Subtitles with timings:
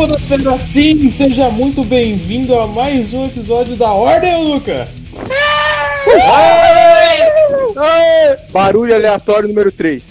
[0.00, 1.12] Podosfera Sim!
[1.12, 4.88] Seja muito bem-vindo a mais um episódio da Ordem, Luca!
[8.50, 10.02] Barulho aleatório número 3.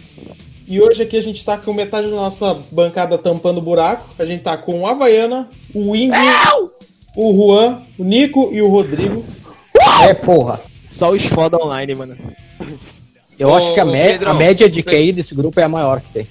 [0.67, 4.07] E hoje aqui a gente tá com metade da nossa bancada tampando buraco.
[4.19, 6.15] A gente tá com o Havaiana, o Ingo,
[7.15, 9.25] o Juan, o Nico e o Rodrigo.
[10.03, 10.61] É, porra.
[10.91, 12.15] Só os foda online, mano.
[13.39, 15.99] Eu Ô, acho que a, Pedrão, a média de QI desse grupo é a maior
[15.99, 16.27] que tem.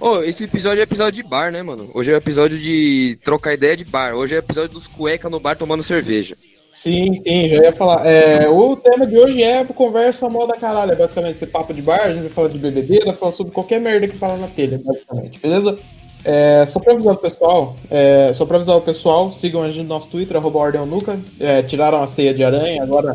[0.00, 1.90] Ô, esse episódio é episódio de bar, né, mano?
[1.92, 4.14] Hoje é episódio de trocar ideia de bar.
[4.14, 6.34] Hoje é episódio dos cueca no bar tomando cerveja.
[6.74, 8.06] Sim, sim, já ia falar.
[8.06, 10.92] É, o tema de hoje é conversa moda caralho.
[10.92, 13.78] É basicamente esse papo de bar, a gente vai falar de bebedeira, falar sobre qualquer
[13.78, 15.78] merda que fala na telha, basicamente, beleza?
[16.24, 19.82] É, só pra avisar o pessoal, é, só pra avisar o pessoal, sigam a gente
[19.82, 23.14] no nosso Twitter, arroba Ordem Nuca, é, tiraram a ceia de aranha, agora.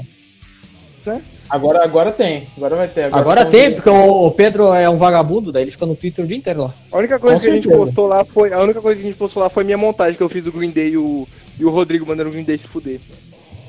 [1.49, 3.13] Agora, agora tem, agora vai ter.
[3.13, 6.25] Agora tão- tem, porque o o Pedro é um vagabundo, daí ele fica no Twitter
[6.25, 6.73] o dia inteiro lá.
[6.91, 7.85] A única coisa Com que a gente certeza.
[7.85, 8.51] postou lá foi.
[8.51, 10.51] A única coisa que a gente postou lá foi minha montagem que eu fiz do
[10.51, 11.27] Green Day e o,
[11.59, 12.99] e o Rodrigo mandando o Green Day se fuder.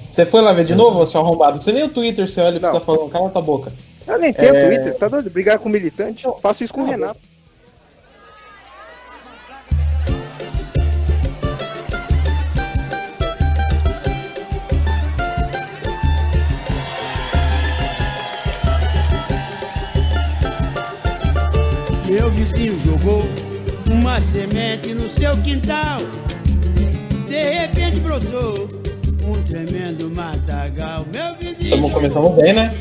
[0.09, 1.61] Você foi lá ver de novo, seu arrombado?
[1.61, 2.73] Você nem o Twitter, você olha e você Não.
[2.75, 3.73] tá falando, cala tua boca.
[4.07, 4.67] Eu nem tenho É.
[4.69, 5.29] Twitter, tá doido?
[5.31, 6.25] Brigar com militante?
[6.41, 7.19] Faço isso com o Renato.
[22.09, 23.23] Meu vizinho jogou
[23.91, 25.99] uma semente no seu quintal.
[27.29, 28.69] De repente brotou
[29.27, 31.05] um tremendo matagal.
[31.13, 31.91] Meu vizinho.
[31.91, 32.73] Começamos bem, né?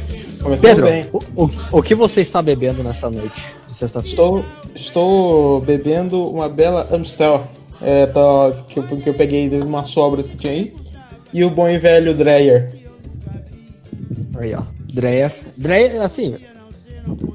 [0.42, 1.06] Começamos Pedro, bem.
[1.36, 4.08] o, o, o que você está bebendo nessa noite de sexta-feira?
[4.16, 7.48] Estou, estou bebendo uma bela Amstel.
[7.82, 10.74] É, tô- que, eu, que eu peguei de uma sobra que tinha aí.
[11.34, 12.74] E o bom e velho Dreyer.
[14.38, 14.62] Aí, ó.
[14.94, 15.36] Dreyer.
[15.58, 16.36] Dreyer, assim.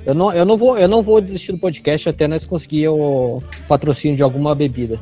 [0.07, 3.43] Eu não, eu, não vou, eu não vou desistir do podcast até nós conseguir o
[3.69, 4.99] patrocínio de alguma bebida.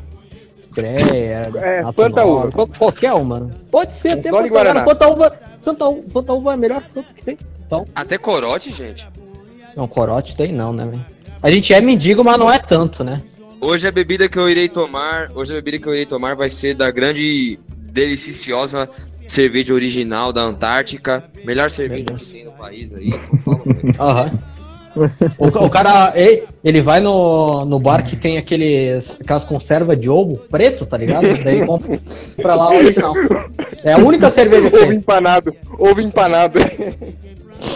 [0.75, 1.51] Dreyer.
[1.57, 2.51] É, Fanta Uva.
[2.53, 3.51] qual- Qualquer uma.
[3.71, 4.83] Pode ser até Fanta Guaraná.
[4.83, 4.91] Uva.
[4.91, 5.37] Fanta Uva.
[5.61, 7.39] Santa Uva, Fanta Uva é a melhor fruta que tem.
[7.67, 9.07] Então, Até corote, gente.
[9.77, 11.05] não, corote tem não, né, velho?
[11.43, 13.21] A gente é mendigo, mas não é tanto, né?
[13.61, 16.49] Hoje a bebida que eu irei tomar, hoje a bebida que eu irei tomar vai
[16.49, 18.89] ser da grande deliciosa
[19.27, 21.25] cerveja original da Antártica.
[21.45, 23.11] Melhor cerveja que tem no país aí.
[23.11, 23.95] Né?
[23.99, 24.31] Aham.
[25.39, 30.09] O, o cara, ele, ele vai no, no bar que tem aqueles, aquelas conservas de
[30.09, 31.27] ovo preto, tá ligado?
[31.43, 33.15] Daí compra lá o original.
[33.85, 34.97] É a única cerveja que Ovo tem.
[34.97, 35.55] empanado.
[35.79, 36.59] Ovo empanado.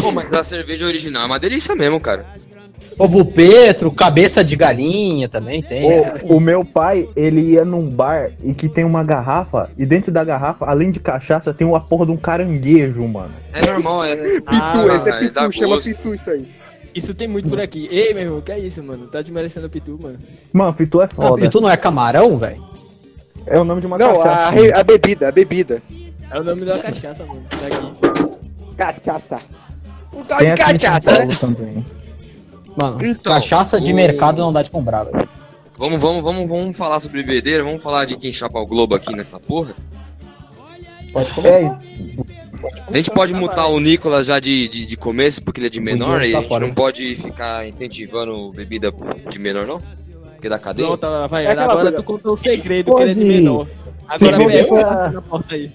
[0.00, 2.25] Pô, mas a cerveja original é uma delícia mesmo, cara.
[2.99, 5.82] Ovo Petro, cabeça de galinha também tem.
[6.25, 10.12] O, o meu pai, ele ia num bar e que tem uma garrafa, e dentro
[10.12, 13.32] da garrafa, além de cachaça, tem uma porra de um caranguejo, mano.
[13.55, 14.15] É normal, é.
[14.15, 15.84] Pitu, Ah, esse é é, pitu, chama gosto.
[15.88, 16.47] pitu isso aí.
[16.95, 17.89] Isso tem muito por aqui.
[17.91, 19.07] Ei, meu irmão, que é isso, mano?
[19.07, 20.19] Tá desmerecendo o Pitu, mano.
[20.53, 21.49] Mano, pitu é foda.
[21.51, 22.63] tu não é camarão, velho?
[23.47, 24.51] É o nome de uma Não, a, cachaça.
[24.55, 25.83] re- a bebida, a bebida.
[26.31, 27.43] É o nome da cachaça, mano.
[27.49, 28.77] Tá aqui.
[28.77, 29.41] Cachaça.
[30.15, 31.37] Um tal de cachaça, né?
[31.41, 31.85] Também.
[32.81, 35.29] Mano, Então, cachaça de o- mercado não dá de comprar, velho.
[35.79, 39.15] Vamos, vamos, vamos, vamos falar sobre bebedeira, vamos falar de quem chapa o Globo aqui
[39.17, 39.75] nessa porra.
[41.13, 42.84] Pode É começar.
[42.93, 45.81] A gente pode mutar o Nicolas já de, de, de começo, porque ele é de
[45.81, 46.67] menor, e tá a gente fora.
[46.67, 48.93] não pode ficar incentivando bebida
[49.31, 49.81] de menor, não?
[50.34, 50.87] Porque da cadeia.
[50.89, 51.47] Pronto, vai.
[51.47, 51.93] É Agora coisa.
[51.93, 53.33] tu contou um segredo que ele é de Pode.
[53.33, 53.67] menor.
[54.09, 54.37] Agora
[54.69, 55.71] tá a- na porta aí.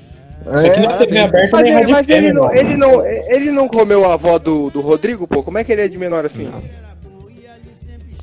[0.56, 3.06] Isso aqui não é TV aberta Mas, nem ele, Rádio mas ele, não, ele, não,
[3.06, 5.44] ele não comeu a avó do, do Rodrigo, pô?
[5.44, 6.50] Como é que ele é de menor assim?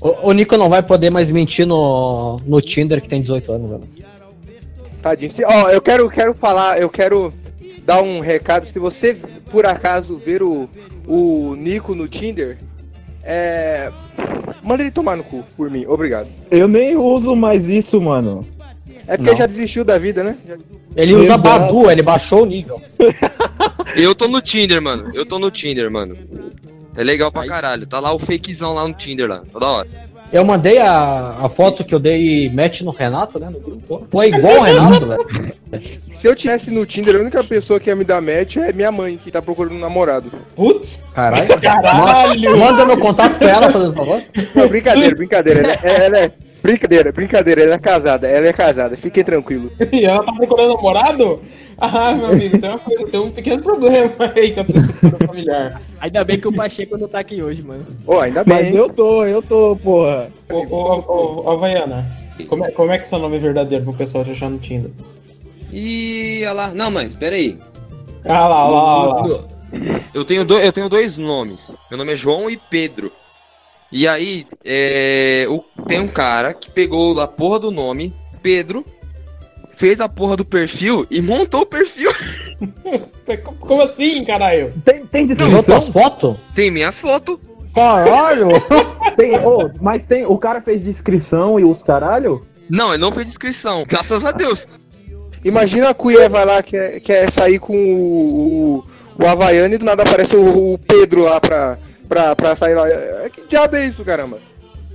[0.00, 3.70] O, o Nico não vai poder mais mentir no, no Tinder que tem 18 anos,
[3.70, 3.82] velho.
[5.02, 5.30] Tadinho.
[5.46, 7.32] Ó, eu quero, quero falar, eu quero
[7.84, 8.66] dar um recado.
[8.66, 9.16] Se você,
[9.50, 10.68] por acaso, ver o,
[11.06, 12.58] o Nico no Tinder,
[13.22, 13.90] é.
[14.62, 15.84] Manda ele tomar no cu, por mim.
[15.86, 16.28] Obrigado.
[16.50, 18.46] Eu nem uso mais isso, mano.
[19.06, 19.36] É porque Não.
[19.36, 20.36] já desistiu da vida, né?
[20.96, 21.42] Ele usa Exato.
[21.42, 22.80] Badu, ele baixou o nível.
[23.94, 25.10] Eu tô no Tinder, mano.
[25.14, 26.16] Eu tô no Tinder, mano.
[26.96, 27.86] É legal pra caralho.
[27.86, 29.42] Tá lá o fakezão lá no Tinder lá.
[29.52, 29.88] Toda hora.
[30.34, 33.48] Eu mandei a, a foto que eu dei match no Renato, né?
[33.50, 34.04] No grupo.
[34.10, 35.26] Pô, é igual o Renato, velho.
[36.12, 38.90] Se eu tivesse no Tinder, a única pessoa que ia me dar match é minha
[38.90, 40.32] mãe, que tá procurando um namorado.
[40.56, 41.46] Putz, Caralho.
[41.60, 42.58] Caralho!
[42.58, 44.22] Ma- Manda meu contato pra ela, por favor.
[44.56, 45.60] Não, brincadeira, brincadeira.
[45.60, 45.72] Ela,
[46.02, 46.32] é- ela é.
[46.64, 49.70] Brincadeira, brincadeira, ela é casada, ela é casada, fiquem tranquilos.
[49.92, 51.42] e ela tá procurando namorado?
[51.76, 55.26] Ah, meu amigo, tem, uma coisa, tem um pequeno problema aí com a sua estrutura
[55.26, 55.82] familiar.
[56.00, 57.84] Ainda bem que o Pacheco não tá aqui hoje, mano.
[58.06, 58.64] Ô, ainda bem.
[58.64, 60.30] Mas eu tô, eu tô, porra.
[60.50, 62.10] Ô, ô, ô, ô, Havaiana,
[62.48, 64.90] como é, como é que é seu nome verdadeiro pro pessoal te achar no Tinder?
[65.70, 66.68] Ih, olha lá.
[66.68, 67.58] Não, mas peraí.
[68.24, 69.44] Ah lá, lá, lá, lá.
[70.14, 71.70] Eu tenho, do, eu tenho dois nomes.
[71.90, 73.12] Meu nome é João e Pedro.
[73.92, 78.84] E aí, é, o- tem um cara que pegou a porra do nome Pedro
[79.76, 82.10] fez a porra do perfil e montou o perfil.
[83.60, 84.72] Como assim, caralho?
[84.84, 85.82] Tem, tem descrição?
[85.82, 86.36] fotos?
[86.54, 87.38] Tem minhas fotos.
[87.74, 88.48] Caralho!
[89.16, 90.24] Tem, ô, mas tem.
[90.26, 92.42] O cara fez descrição e os caralho?
[92.68, 93.84] Não, ele não fez descrição.
[93.86, 94.66] Graças a Deus.
[95.44, 98.82] Imagina a Cuié vai lá, quer, quer sair com o,
[99.18, 101.78] o, o Havaiano e do nada aparece o, o Pedro lá pra,
[102.08, 102.88] pra, pra sair lá.
[102.88, 104.38] É, Que diabo é isso, caramba?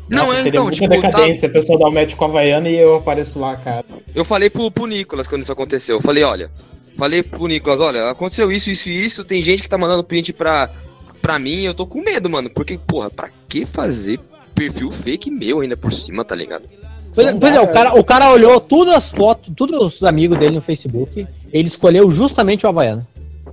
[0.09, 1.47] Não, Nossa, é, seria então, muita tipo, tá- decadência.
[1.47, 3.85] A pessoa dá um match com a Havaiana e eu apareço lá, cara.
[4.15, 5.97] eu falei pro, pro Nicolas quando isso aconteceu.
[5.97, 6.50] Eu falei, olha,
[6.97, 9.23] falei pro Nicolas, olha, aconteceu isso, isso e isso.
[9.23, 10.69] Tem gente que tá mandando print pra,
[11.21, 11.61] pra mim.
[11.61, 12.50] Eu tô com medo, mano.
[12.50, 14.19] Porque, porra, pra que fazer
[14.56, 16.63] perfil fake meu ainda por cima, tá ligado?
[17.13, 20.38] Pois é, pois é, o cara, o cara olhou todas as fotos, todos os amigos
[20.38, 23.06] dele no Facebook, ele escolheu justamente o Havaiano.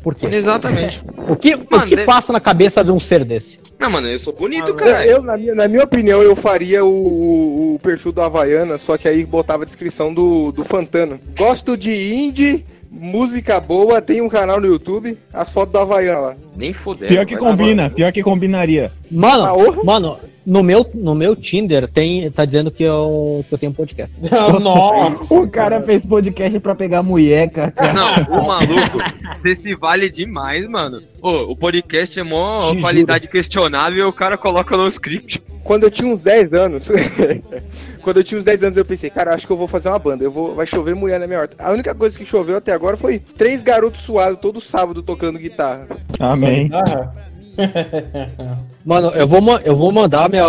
[0.02, 0.26] Por quê?
[0.30, 1.02] Exatamente.
[1.28, 3.58] O que, o Mano, que deve- passa na cabeça de um ser desse?
[3.78, 5.06] Não, mano, eu sou bonito, Eu, cara.
[5.06, 8.96] eu, na, minha, na minha opinião, eu faria o, o, o perfil do Havaiana, só
[8.96, 11.20] que aí botava a descrição do, do Fantano.
[11.36, 16.36] Gosto de indie, música boa, tem um canal no YouTube, as fotos do Havaiana lá.
[16.56, 17.08] Nem foder.
[17.08, 18.90] Pior que combina, pior que combinaria.
[19.10, 23.58] Mano, Ah, mano, no meu, no meu Tinder tem, tá dizendo que eu, que eu
[23.58, 24.14] tenho um podcast.
[24.62, 25.34] Nossa.
[25.34, 27.72] O cara fez podcast pra pegar mulher, cara.
[27.92, 28.98] Não, o maluco,
[29.34, 31.02] você se vale demais, mano.
[31.20, 35.42] Ô, o podcast é mó Te qualidade questionável e o cara coloca no script.
[35.64, 36.88] Quando eu tinha uns 10 anos,
[38.00, 39.98] quando eu tinha uns 10 anos, eu pensei, cara, acho que eu vou fazer uma
[39.98, 41.56] banda, eu vou, vai chover mulher na minha horta.
[41.58, 45.88] A única coisa que choveu até agora foi três garotos suados todo sábado tocando guitarra.
[46.20, 46.70] Amém.
[46.72, 47.10] Ah,
[48.84, 50.44] Mano, eu vou, eu vou mandar minha,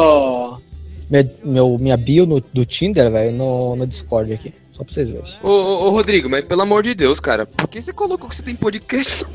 [1.09, 4.53] minha, meu, minha bio no, do Tinder, velho, no, no Discord aqui.
[4.71, 5.33] Só pra vocês verem.
[5.41, 8.35] Ô, ô, ô, Rodrigo, mas pelo amor de Deus, cara, por que você colocou que
[8.35, 9.25] você tem podcast?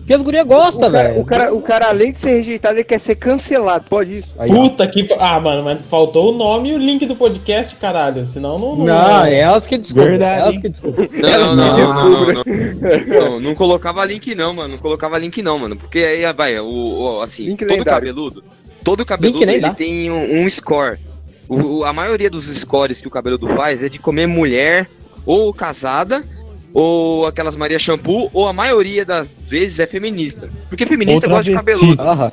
[0.00, 1.20] Porque as gurias gostam, velho.
[1.20, 4.28] o, cara, o cara, além de ser rejeitado, ele quer ser cancelado, pode isso?
[4.38, 4.54] Aí, ó.
[4.54, 5.08] Puta que.
[5.20, 8.26] Ah, mano, mas faltou o nome e o link do podcast, caralho.
[8.26, 8.76] Senão não.
[8.76, 10.10] Não, é elas que descobrem.
[10.18, 11.08] Verdade, Elas que descobrem.
[11.12, 13.30] Não, não, não, não, não, não.
[13.30, 14.68] Não, não colocava link não, mano.
[14.74, 15.76] Não colocava link não, mano.
[15.76, 18.42] Porque aí, vai, o, o- assim, Link todo cabeludo,
[18.82, 19.72] todo cabeludo ele dá.
[19.74, 20.98] tem um, um score.
[21.48, 24.88] O- a maioria dos scores que o cabeludo faz é de comer mulher
[25.26, 26.24] ou casada
[26.72, 30.48] ou aquelas Maria Shampoo, ou a maioria das vezes é feminista.
[30.68, 32.02] Porque feminista Ou gosta de cabeludo.
[32.02, 32.32] Aham.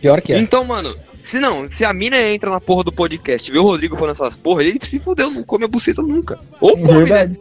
[0.00, 0.38] Pior que é.
[0.38, 3.62] Então, mano, se não, se a mina entra na porra do podcast e vê o
[3.62, 6.38] Rodrigo falando essas porra, ele se fudeu, não come a buceta nunca.
[6.60, 7.26] Ou come, né?
[7.26, 7.40] Verdade.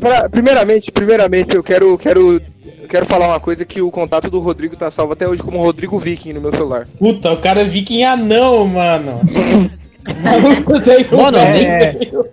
[0.00, 2.40] Pra- primeiramente, primeiramente, eu quero, quero,
[2.80, 5.62] eu quero falar uma coisa que o contato do Rodrigo tá salvo até hoje como
[5.62, 6.88] Rodrigo Viking no meu celular.
[6.98, 9.20] Puta, o cara é viking anão, mano.
[10.04, 11.92] O maluco tem um Mano, é,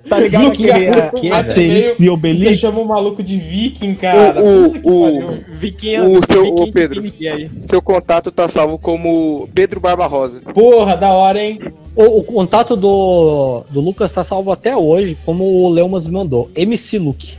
[0.09, 0.71] Tá ligado No aquele
[1.31, 2.57] a- Asterix e Você Obelix?
[2.57, 4.41] chama o maluco de viking, cara.
[4.43, 5.43] O- o- pariu.
[5.51, 7.03] Viking, O seu- Viking o Pedro.
[7.21, 7.49] é.
[7.69, 10.39] Seu contato tá salvo como Pedro Barbarosa.
[10.53, 11.59] Porra, da hora, hein?
[11.95, 16.49] O, o contato do, do Lucas tá salvo até hoje, como o Leumas me mandou.
[16.55, 17.33] MC Luke.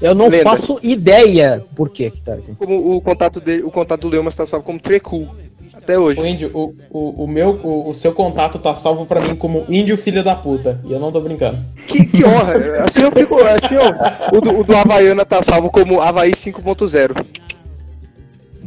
[0.00, 0.42] Eu não Lenda.
[0.50, 2.54] faço ideia por que que tá assim.
[2.54, 5.28] Como o contato dele, o contato do Leumas tá salvo como Trecu.
[5.82, 6.20] Até hoje.
[6.20, 9.64] O índio, o, o, o meu, o, o seu contato tá salvo pra mim como
[9.68, 10.80] índio filho da puta.
[10.84, 11.58] E eu não tô brincando.
[11.88, 12.52] Que, que honra.
[12.86, 13.36] Assim eu fico.
[13.42, 17.26] Assim, ó, o, do, o do Havaiana tá salvo como Havaí 5.0.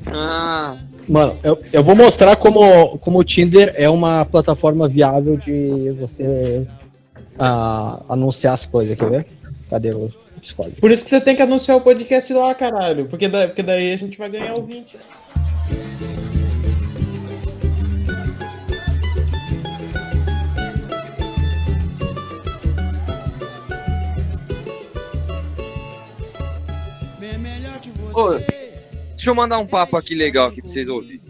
[0.07, 0.75] Ah,
[1.07, 6.65] Mano, eu, eu vou mostrar como, como o Tinder é uma plataforma viável de você
[7.37, 9.27] ah, anunciar as coisas, quer ver?
[9.69, 10.71] Cadê o Discord?
[10.81, 13.05] Por isso que você tem que anunciar o podcast lá, caralho.
[13.05, 14.97] Porque, da, porque daí a gente vai ganhar o 20.
[28.15, 28.33] Ô,
[29.15, 31.21] deixa eu mandar um papo aqui legal aqui pra vocês ouvirem.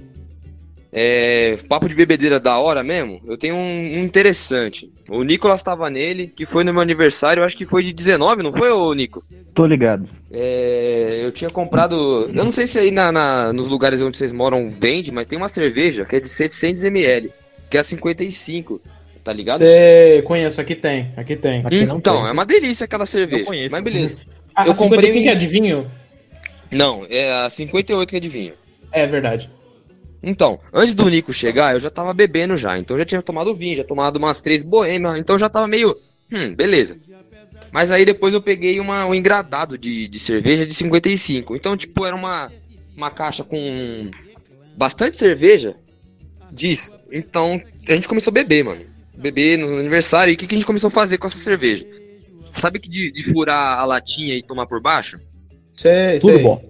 [0.98, 3.20] É, papo de bebedeira da hora mesmo.
[3.28, 3.60] Eu tenho um,
[3.98, 4.90] um interessante.
[5.10, 8.42] O Nicolas tava nele, que foi no meu aniversário, eu acho que foi de 19,
[8.42, 9.22] não foi, ô Nico?
[9.54, 10.08] Tô ligado.
[10.32, 12.30] É, eu tinha comprado.
[12.34, 15.38] Eu não sei se aí na, na- nos lugares onde vocês moram vende, mas tem
[15.38, 17.30] uma cerveja que é de 700ml,
[17.70, 18.80] que é a 55,
[19.22, 19.58] tá ligado?
[19.58, 21.12] Você conhece, aqui tem.
[21.18, 21.60] Aqui tem.
[21.66, 22.28] Aqui não Então, tem.
[22.30, 23.42] é uma delícia aquela cerveja.
[23.42, 23.76] Eu conheço.
[23.76, 24.16] Mas beleza.
[24.56, 25.92] Ah, eu a comprei 55 um- é de vinho?
[26.72, 28.54] Não, é a 58 que é de vinho.
[28.92, 29.50] É verdade.
[30.22, 32.80] Então, antes do Nico chegar, eu já tava bebendo já.
[32.80, 35.18] Então eu já tinha tomado vinho, já tomado umas três boêmias.
[35.18, 35.96] Então eu já tava meio.
[36.32, 36.98] Hum, beleza.
[37.72, 41.56] Mas aí depois eu peguei uma, um engradado de, de cerveja de 55.
[41.56, 42.52] Então, tipo, era uma,
[42.98, 44.10] uma caixa com
[44.76, 45.76] bastante cerveja
[46.52, 46.94] disso.
[47.12, 48.86] Então a gente começou a beber, mano.
[49.16, 50.32] Beber no aniversário.
[50.32, 51.86] E o que, que a gente começou a fazer com essa cerveja?
[52.60, 55.20] Sabe que de, de furar a latinha e tomar por baixo?
[55.76, 56.44] Sei, Tudo sei.
[56.44, 56.64] bom.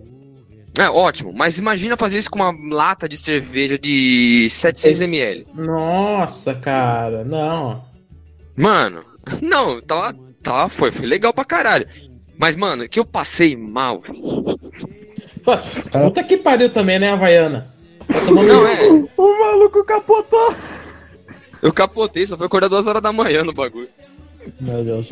[0.78, 5.46] É ótimo, mas imagina fazer isso com uma lata de cerveja de 700ml.
[5.56, 7.84] Nossa, cara, não.
[8.58, 9.04] Mano,
[9.42, 11.88] não, tava Tá, foi, foi legal pra caralho.
[12.38, 14.04] Mas, mano, que eu passei mal.
[15.44, 15.58] Pô,
[15.92, 17.68] Puta que pariu também, né, Havaiana?
[18.08, 18.88] Tá tomando- Não, é.
[19.18, 20.54] O maluco capotou.
[21.64, 23.90] Eu capotei, só foi acordar duas horas da manhã no bagulho.
[24.60, 25.10] Meu Deus,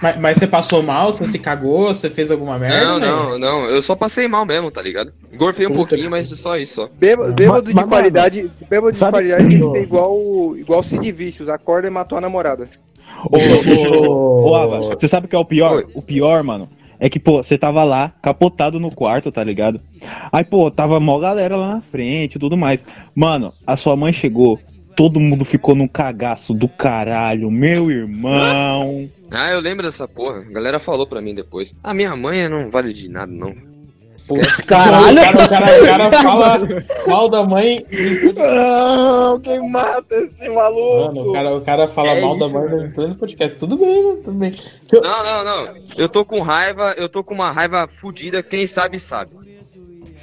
[0.00, 2.86] mas, mas você passou mal, você se cagou, você fez alguma merda?
[2.86, 3.06] Não, né?
[3.06, 3.66] não, não.
[3.66, 5.12] Eu só passei mal mesmo, tá ligado?
[5.36, 6.88] Gorfei um Puta pouquinho, mas só isso, só.
[6.96, 11.48] Bêbado, de mas, qualidade, bêbado de sabe- qualidade tem que ser igual, igual Cid Vícios,
[11.48, 12.68] acorda e matou a namorada.
[13.30, 14.08] Ô, ô,
[14.46, 15.76] Ô, ô, Ava, você sabe o que é o pior?
[15.76, 15.86] Oi.
[15.94, 19.80] O pior, mano, é que, pô, você tava lá, capotado no quarto, tá ligado?
[20.32, 22.84] Aí, pô, tava mó galera lá na frente e tudo mais.
[23.14, 24.58] Mano, a sua mãe chegou,
[24.96, 29.08] todo mundo ficou num cagaço do caralho, meu irmão.
[29.30, 30.38] Ah, eu lembro dessa porra.
[30.40, 31.74] A galera falou pra mim depois.
[31.82, 33.54] A minha mãe não vale de nada, não.
[34.26, 35.18] Putz, Caralho!
[35.20, 36.68] O cara, o cara- o cara fala
[37.06, 37.84] mal da mãe.
[38.34, 41.14] Não, quem mata esse maluco?
[41.14, 42.82] Mano, o cara, o cara fala É mal da isso, mãe mano.
[42.84, 43.58] no pleno podcast.
[43.58, 44.20] Tudo bem, né?
[44.24, 44.52] Tudo bem.
[44.92, 45.74] Não, não, não.
[45.98, 49.30] Eu tô com raiva, eu tô com uma raiva fodida, quem sabe sabe.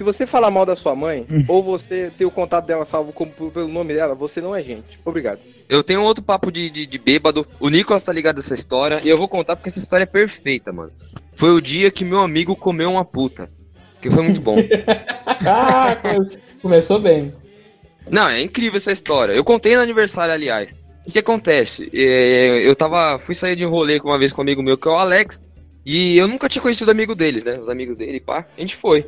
[0.02, 3.32] Se você falar mal da sua mãe, ou você ter o contato dela salvo como,
[3.32, 5.00] pelo nome dela, você não é gente.
[5.06, 5.38] Obrigado.
[5.70, 7.46] Eu tenho outro papo de, de, de bêbado.
[7.60, 9.00] O Nicolas tá ligado nessa história.
[9.04, 10.92] E eu vou contar porque essa história é perfeita, mano.
[11.34, 13.48] Foi o dia que meu amigo comeu uma puta.
[14.02, 14.56] Que foi muito bom.
[15.46, 17.32] Ah, come- começou bem.
[18.10, 19.34] Não, é incrível essa história.
[19.34, 20.76] Eu contei no aniversário, aliás.
[21.06, 21.90] O que acontece?
[21.94, 23.20] É, eu tava.
[23.20, 24.96] Fui sair de um rolê com uma vez com um amigo meu, que é o
[24.96, 25.42] Alex.
[25.86, 27.58] E eu nunca tinha conhecido amigo deles, né?
[27.60, 28.46] Os amigos dele, pá.
[28.58, 29.06] A gente foi.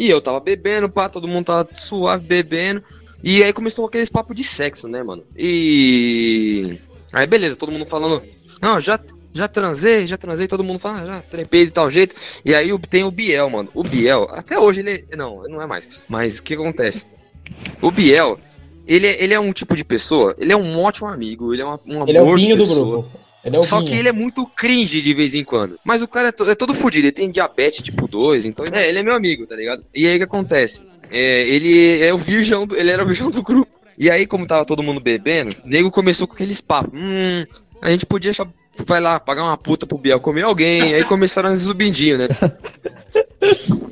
[0.00, 2.82] E eu tava bebendo, pá, todo mundo tava suave bebendo.
[3.22, 5.22] E aí começou aqueles papos de sexo, né, mano?
[5.36, 6.78] E.
[7.12, 8.22] Aí beleza, todo mundo falando.
[8.62, 8.98] Não, já,
[9.34, 12.14] já transei, já transei, todo mundo fala, ah, já trepei de tal jeito.
[12.46, 13.68] E aí tem o Biel, mano.
[13.74, 15.04] O Biel, até hoje ele.
[15.14, 16.02] Não, não é mais.
[16.08, 17.06] Mas o que acontece?
[17.82, 18.40] O Biel,
[18.86, 21.64] ele, é- ele é um tipo de pessoa, ele é um ótimo amigo, ele é
[21.66, 23.10] uma, um amor Ele é o vinho do grupo.
[23.44, 25.78] Ele é o Só que ele é muito cringe de vez em quando.
[25.84, 28.88] Mas o cara é, to- é todo fodido, ele tem diabetes tipo 2, então é,
[28.88, 29.82] ele é meu amigo, tá ligado?
[29.94, 30.84] E aí o que acontece?
[31.10, 33.70] É, ele é o virgão, do- ele era o virgão do grupo.
[33.98, 36.90] E aí, como tava todo mundo bebendo, o nego começou com aqueles papos.
[36.94, 37.44] Hum,
[37.82, 38.46] a gente podia cha-
[38.86, 40.94] vai lá, pagar uma puta pro Biel comer alguém.
[40.94, 42.28] aí começaram os zubindinhos, né?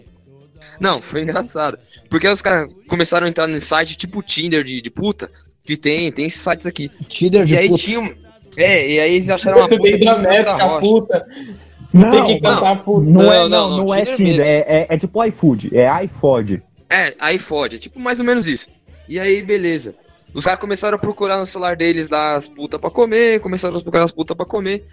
[0.80, 1.78] Não, foi engraçado.
[2.08, 5.30] Porque os caras começaram a entrar nesse site tipo Tinder de, de puta.
[5.64, 6.90] Que tem, tem esses sites aqui.
[7.08, 7.82] Tinder de E aí puta.
[7.82, 8.14] tinha um.
[8.58, 11.26] É, e aí eles acharam uma Você puta tem que dar médica, puta.
[11.92, 13.10] Não, tem que não, cantar puta.
[13.10, 14.42] não, é, Não, não, não, não, não, é Tinder mesmo.
[14.42, 16.62] é, é, é tipo iFood, é iFood.
[16.90, 18.68] É, fode, é tipo mais ou menos isso.
[19.08, 19.94] E aí, beleza.
[20.34, 23.80] Os caras começaram a procurar no celular deles lá as putas pra comer, começaram a
[23.80, 24.86] procurar as putas pra comer.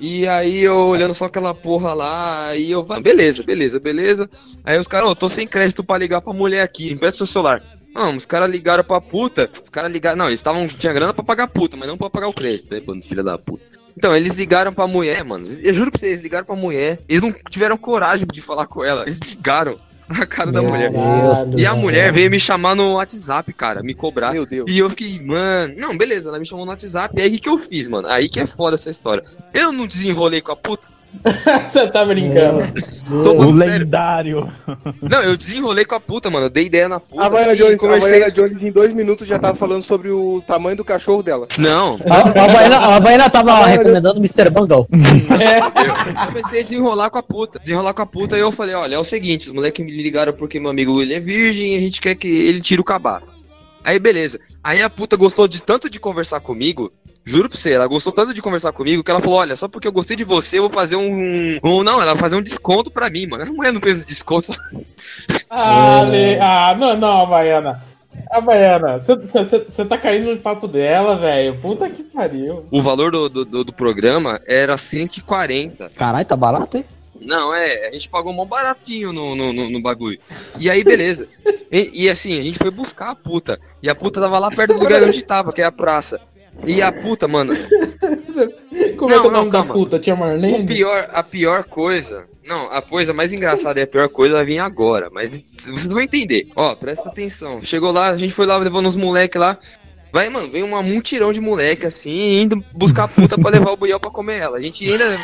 [0.00, 4.30] E aí eu olhando só aquela porra lá, aí eu, ah, beleza, beleza, beleza.
[4.64, 7.62] Aí os caras, ô, tô sem crédito pra ligar pra mulher aqui, empresta seu celular.
[7.94, 11.24] Não, os caras ligaram pra puta, os caras ligaram, não, eles estavam, tinha grana pra
[11.24, 13.62] pagar puta, mas não pra pagar o crédito, né, bando filha da puta.
[13.96, 17.20] Então, eles ligaram pra mulher, mano, eu juro pra vocês, eles ligaram pra mulher, eles
[17.20, 19.76] não tiveram coragem de falar com ela, eles ligaram
[20.08, 20.92] na cara da mulher.
[20.92, 21.82] Caralho, E a mano.
[21.82, 24.32] mulher veio me chamar no WhatsApp, cara, me cobrar.
[24.32, 24.70] Meu Deus.
[24.70, 27.14] E eu fiquei, mano, não, beleza, ela me chamou no WhatsApp.
[27.18, 28.08] E aí que eu fiz, mano?
[28.08, 29.22] Aí que é foda essa história.
[29.54, 30.88] Eu não desenrolei com a puta.
[31.70, 32.62] Você tá brincando.
[33.22, 34.50] Tô O lendário.
[35.02, 36.46] Não, eu desenrolei com a puta, mano.
[36.46, 37.20] Eu dei ideia na puta.
[37.22, 38.08] A Havaiana assim, Jones, a conversei.
[38.14, 41.46] Havaiana Jones em dois minutos já tava falando sobre o tamanho do cachorro dela.
[41.58, 44.50] Não, A, a, a Havaiana tava Havaiana- recomendando o Mr.
[44.50, 44.86] Bungle.
[44.94, 47.58] eu comecei a desenrolar com a puta.
[47.58, 50.32] Desenrolar com a puta e eu falei, olha, é o seguinte, os moleques me ligaram
[50.32, 53.28] porque meu amigo ele é virgem e a gente quer que ele tire o cabaço.
[53.84, 54.38] Aí beleza.
[54.62, 56.92] Aí a puta gostou de tanto de conversar comigo.
[57.24, 59.86] Juro pra você, ela gostou tanto de conversar comigo que ela falou: Olha, só porque
[59.86, 61.58] eu gostei de você, eu vou fazer um.
[61.62, 63.44] um não, ela vai fazer um desconto pra mim, mano.
[63.50, 64.52] A mulher não fez desconto.
[65.48, 66.38] Ah, Le...
[66.40, 67.82] ah, não, não, Havaiana.
[68.30, 71.58] Havaiana, você tá caindo no papo dela, velho.
[71.58, 72.64] Puta que pariu.
[72.70, 75.90] O valor do, do, do- do programa era 140.
[75.90, 76.84] Caralho, tá barato, hein?
[77.20, 80.18] Não, é, a gente pagou mó baratinho no, no, no, no bagulho.
[80.58, 81.28] E aí, beleza.
[81.70, 83.60] E, e assim, a gente foi buscar a puta.
[83.82, 86.18] E a puta tava lá perto do lugar onde tava, que é a praça.
[86.66, 87.52] E a puta, mano,
[88.96, 89.98] Como é Não, que é o não, nome da puta?
[89.98, 90.66] Tia o Marlene?
[90.66, 92.26] pior, a pior coisa.
[92.44, 95.08] Não, a coisa mais engraçada e a pior coisa vai vir agora.
[95.10, 96.46] Mas vocês vão entender.
[96.54, 97.60] Ó, presta atenção.
[97.62, 99.58] Chegou lá, a gente foi lá levando os moleque lá.
[100.12, 103.76] Vai, mano, veio uma mutirão de moleque assim, indo buscar a puta pra levar o
[103.76, 104.58] buiel pra comer ela.
[104.58, 105.18] A gente ainda.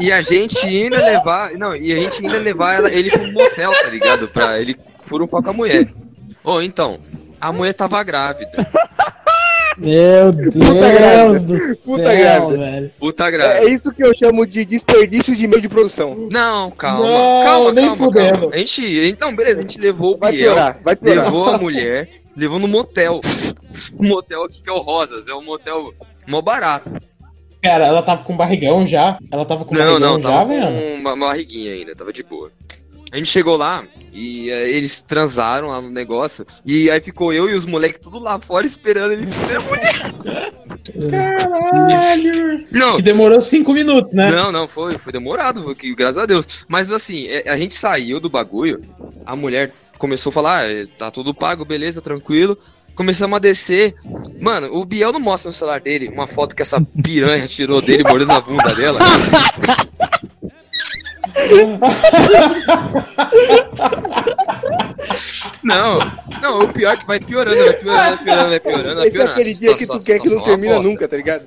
[0.00, 1.52] E a gente ainda levar.
[1.52, 4.28] Não, e a gente ainda levar ela, ele pro motel, tá ligado?
[4.28, 5.92] Pra ele fura um pau com a mulher.
[6.42, 6.98] Ô, então,
[7.38, 8.66] a mulher tava grávida.
[9.78, 11.40] Meu Deus grávida.
[11.40, 12.58] do Puta céu, grávida.
[12.58, 12.90] velho.
[12.98, 13.70] Puta É grávida.
[13.70, 16.14] isso que eu chamo de desperdício de meio de produção.
[16.30, 18.38] Não, calma, Não, calma, nem calma, fudendo.
[18.40, 18.54] calma.
[18.54, 19.08] A gente.
[19.08, 20.52] Então, beleza, a gente levou o Vai Biel.
[20.52, 21.24] piorar, vai piorar.
[21.24, 23.20] levou a mulher, levou no motel.
[23.98, 25.94] O motel aqui que é o Rosas, é um motel
[26.28, 26.92] mó barato.
[27.62, 29.18] Cara, ela tava com barrigão já.
[29.30, 30.66] Ela tava com Não, barrigão não, já, tava velho.
[30.66, 32.50] com uma, uma barriguinha ainda, tava de boa.
[33.12, 36.46] A gente chegou lá e eh, eles transaram lá no negócio.
[36.64, 39.28] E aí ficou eu e os moleques tudo lá fora esperando eles
[41.10, 42.64] Caralho!
[42.72, 44.30] Não, Que demorou cinco minutos, né?
[44.32, 46.64] Não, não, foi, foi demorado, foi que, graças a Deus.
[46.66, 48.82] Mas assim, é, a gente saiu do bagulho,
[49.26, 52.58] a mulher começou a falar, "Ah, tá tudo pago, beleza, tranquilo.
[52.94, 53.94] Começamos a descer.
[54.40, 58.04] Mano, o Biel não mostra no celular dele uma foto que essa piranha tirou dele
[58.04, 58.98] mordendo a bunda dela.
[65.62, 65.98] Não,
[66.40, 69.08] não, o pior é que vai piorando, vai piorando, vai piorando, vai piorando, vai Esse
[69.08, 69.32] é piorando.
[69.32, 71.06] aquele dia que tu quer que não termina nunca.
[71.08, 71.44] tá ligado?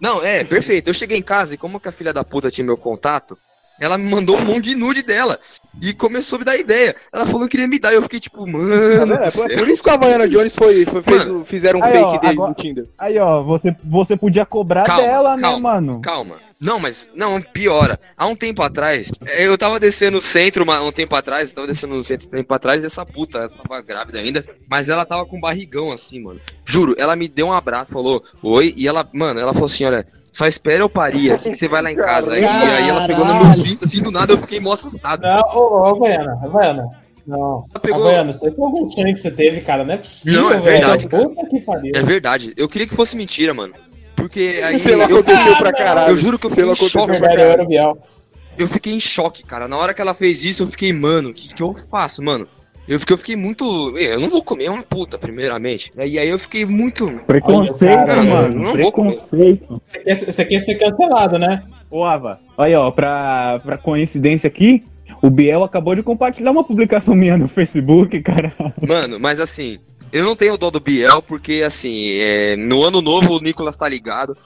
[0.00, 0.88] Não, é, perfeito.
[0.88, 3.36] Eu cheguei em casa e como que a filha da puta tinha meu contato,
[3.78, 5.38] ela me mandou um monte de nude dela.
[5.80, 6.96] E começou a me dar ideia.
[7.12, 7.92] Ela falou que queria me dar.
[7.92, 9.06] Eu fiquei tipo, mano.
[9.06, 11.92] do É por, isso que a Havaiana Jones foi, foi- fez o- fizeram um Aí,
[11.92, 12.86] fake ó, dele agora- no Tinder.
[12.98, 16.00] Aí, ó, você, você podia cobrar Calma, dela, né, calma, mano?
[16.00, 16.36] Calma.
[16.60, 17.08] Não, mas.
[17.14, 17.98] Não, piora.
[18.16, 21.66] Há um tempo atrás, eu tava descendo no centro uma- um tempo atrás, eu tava
[21.66, 25.04] descendo no centro um tempo atrás, e essa puta, ela tava grávida ainda, mas ela
[25.06, 26.38] tava com barrigão assim, mano.
[26.66, 30.06] Juro, ela me deu um abraço, falou, oi, e ela, mano, ela falou assim: olha,
[30.32, 32.38] só espera eu parir que você vai lá em casa.
[32.38, 35.22] E aí ela pegou no meu pinto, assim, do nada eu fiquei mó assustado.
[35.22, 36.88] Não, ô, ô, Havaiana, Havaiana.
[37.26, 37.64] Não.
[37.70, 38.00] Ela pegou.
[38.02, 39.84] Havaiana, isso aí foi algum sonho que você teve, cara.
[39.84, 40.64] Não é possível, Não, é velho.
[40.64, 41.28] verdade, cara.
[41.28, 41.92] Puta que pariu.
[41.94, 43.72] É verdade, eu queria que fosse mentira, mano.
[44.20, 46.10] Porque aí Pelo eu, aconteceu pra caralho.
[46.12, 46.96] eu juro que eu fiquei Pelo em choque.
[46.98, 47.64] aconteceu pra Verdade, eu era caralho.
[47.64, 47.98] o Biel.
[48.58, 49.66] Eu fiquei em choque, cara.
[49.66, 52.46] Na hora que ela fez isso, eu fiquei, mano, o que, que eu faço, mano?
[52.86, 53.96] Eu, porque eu fiquei muito.
[53.96, 55.92] Eu não vou comer uma puta, primeiramente.
[55.96, 57.08] E aí eu fiquei muito.
[57.26, 58.62] Preconceito, Olha, cara, mano.
[58.64, 59.12] não vou comer.
[59.16, 59.80] Preconceito.
[59.86, 61.62] Você quer, você quer ser cancelado, né?
[61.90, 64.82] Ô, Ava, aí, ó, pra, pra coincidência aqui,
[65.22, 68.52] o Biel acabou de compartilhar uma publicação minha no Facebook, cara.
[68.86, 69.78] Mano, mas assim,
[70.12, 73.88] eu não tenho dó do Biel, porque assim, é, no ano novo o Nicolas tá
[73.88, 74.36] ligado.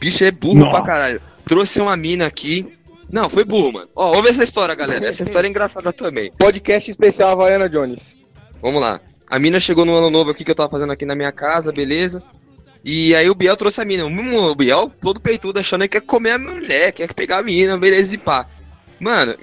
[0.00, 0.70] Bicho é burro Nossa.
[0.70, 1.20] pra caralho.
[1.44, 2.66] Trouxe uma mina aqui.
[3.10, 3.88] Não, foi burro, mano.
[3.94, 5.08] Ó, ouve essa história, galera.
[5.08, 6.32] Essa história é engraçada também.
[6.38, 8.16] Podcast especial Havaiana Jones.
[8.62, 9.00] Vamos lá.
[9.28, 11.70] A mina chegou no ano novo aqui que eu tava fazendo aqui na minha casa,
[11.72, 12.22] beleza?
[12.84, 14.06] E aí o Biel trouxe a mina.
[14.06, 17.76] Hum, O Biel todo peitudo achando que quer comer a mulher, quer pegar a mina,
[17.76, 18.46] beleza e pá.
[18.98, 19.36] Mano,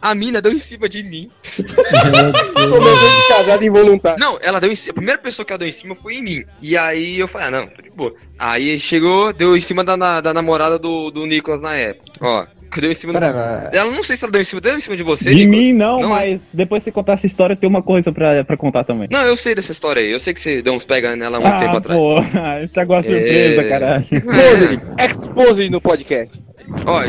[0.00, 1.30] a mina deu em cima de mim.
[1.56, 4.18] De casado involuntário.
[4.18, 4.92] Não, ela deu em cima.
[4.92, 6.44] A primeira pessoa que ela deu em cima foi em mim.
[6.62, 8.14] E aí eu falei, ah, não, tô de boa.
[8.38, 12.10] Aí chegou, deu em cima da, na- da namorada do, do Nicolas na época.
[12.20, 13.18] Ó, que deu em cima do.
[13.18, 15.44] Pera, Ela não sei se ela deu em cima, deu em cima de você, De
[15.44, 15.58] Nicolas?
[15.60, 18.84] mim não, Não, mas depois você contar essa história, tem uma coisa pra, pra contar
[18.84, 19.08] também.
[19.10, 20.10] Não, eu sei dessa história aí.
[20.10, 22.00] Eu sei que você deu uns pega nela há um tempo ah, atrás.
[22.00, 22.18] pô,
[22.64, 23.68] estragou a surpresa, É.
[23.68, 24.04] caralho.
[24.10, 24.80] Exposed.
[24.98, 26.40] Exposed no podcast.
[26.86, 27.02] Ó,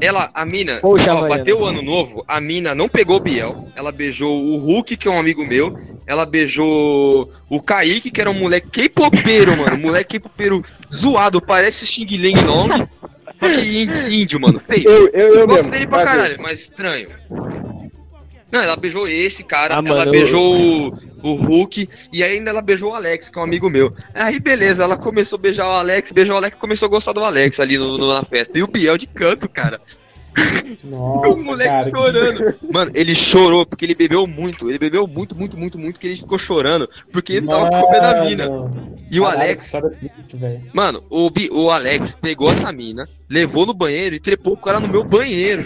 [0.00, 1.36] ela, a mina, Poxa, Havaiana.
[1.36, 5.08] bateu o ano novo, a mina não pegou o Biel, ela beijou o Hulk, que
[5.08, 10.18] é um amigo meu, ela beijou o Kaique, que era um moleque K-popeiro, mano, moleque
[10.18, 12.68] K-popeiro zoado, parece Xing Ling Long,
[13.40, 14.88] só que índio, índio, mano, feio.
[14.88, 15.70] Eu, eu, eu Gosto mesmo.
[15.70, 17.08] dele pra caralho, mas estranho.
[18.56, 22.50] Não, ela beijou esse cara, Ah, ela mano, eu- beijou o, o Hulk e ainda
[22.50, 23.94] ela beijou o Alex, que é um amigo meu.
[24.14, 27.12] Aí beleza, ela começou a beijar o Alex, beijou o Alex e começou a gostar
[27.12, 28.58] do Alex ali no, no- na festa.
[28.58, 29.78] E o Biel de canto, cara.
[30.84, 31.90] o Nossa, moleque cara.
[31.90, 32.54] chorando.
[32.70, 34.68] Mano, ele chorou porque ele bebeu muito.
[34.68, 36.88] Ele bebeu muito, muito, muito, muito, que ele ficou chorando.
[37.10, 38.48] Porque ele tava comendo a mina.
[39.10, 39.72] E o Caralho, Alex,
[40.74, 44.78] mano, o, Bi- o Alex pegou essa mina, levou no banheiro e trepou o cara
[44.78, 45.62] no meu banheiro.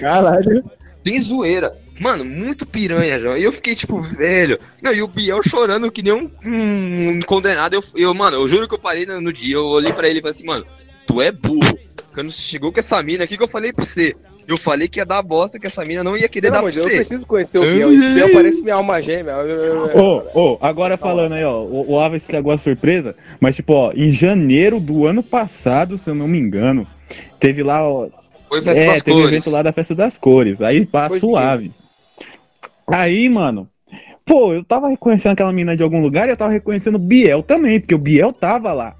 [0.00, 0.64] Caralho.
[1.02, 1.72] Tem zoeira.
[2.00, 3.36] Mano, muito piranha, João.
[3.36, 4.58] E eu fiquei tipo, velho.
[4.82, 7.74] Não, e o Biel chorando que nem um, um condenado.
[7.74, 9.56] Eu, eu, mano, eu juro que eu parei no, no dia.
[9.56, 10.64] Eu olhei pra ele e falei assim, mano,
[11.06, 11.76] tu é burro.
[12.14, 14.14] Quando chegou com essa mina aqui que eu falei pra você.
[14.46, 16.72] Eu falei que ia dar bosta, que essa mina não ia querer Pelo dar amor
[16.72, 16.96] pra eu você.
[16.96, 17.92] preciso conhecer o Biel.
[17.92, 19.32] Esse Biel parece minha alma gêmea.
[19.32, 19.96] Eu- eu- eu-
[20.34, 23.92] Ô, ô, agora falando aí, ó, o, o Ava estragou a surpresa, mas tipo, ó,
[23.94, 26.86] em janeiro do ano passado, se eu não me engano,
[27.38, 28.08] teve lá, ó,
[28.48, 29.32] Foi festa é, das teve um cores.
[29.32, 31.70] evento lá da Festa das Cores, aí pá, Foi suave.
[32.86, 33.68] Aí, mano,
[34.24, 37.42] pô, eu tava reconhecendo aquela mina de algum lugar e eu tava reconhecendo o Biel
[37.42, 38.94] também, porque o Biel tava lá,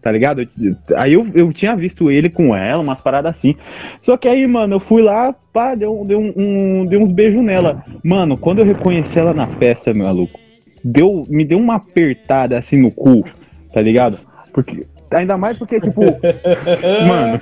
[0.00, 0.42] tá ligado?
[0.60, 3.56] Eu- Aí eu, eu tinha visto ele com ela, umas paradas assim.
[4.00, 7.42] Só que aí, mano, eu fui lá, pá, deu, deu, um, um- deu uns beijos
[7.42, 7.82] nela.
[8.04, 10.38] Mano, quando eu reconheci ela na festa, meu maluco,
[10.84, 13.24] deu, me deu uma apertada assim no cu,
[13.72, 14.18] tá ligado?
[14.52, 14.86] Porque.
[15.14, 16.00] Ainda mais porque, tipo,
[17.06, 17.40] mano,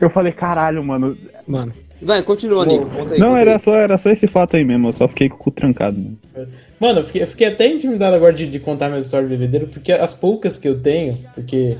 [0.00, 1.16] eu falei, caralho, mano.
[1.46, 2.84] Mano, Vai, continua, Nico.
[2.86, 3.58] Conta aí, Não, conta era aí.
[3.58, 5.96] só, era só esse fato aí mesmo, eu só fiquei com o cu trancado.
[5.96, 6.48] Mano.
[6.78, 9.68] Mano, eu fiquei, eu fiquei até intimidado agora de, de contar minhas histórias de bebedeiro,
[9.68, 11.78] porque as poucas que eu tenho, porque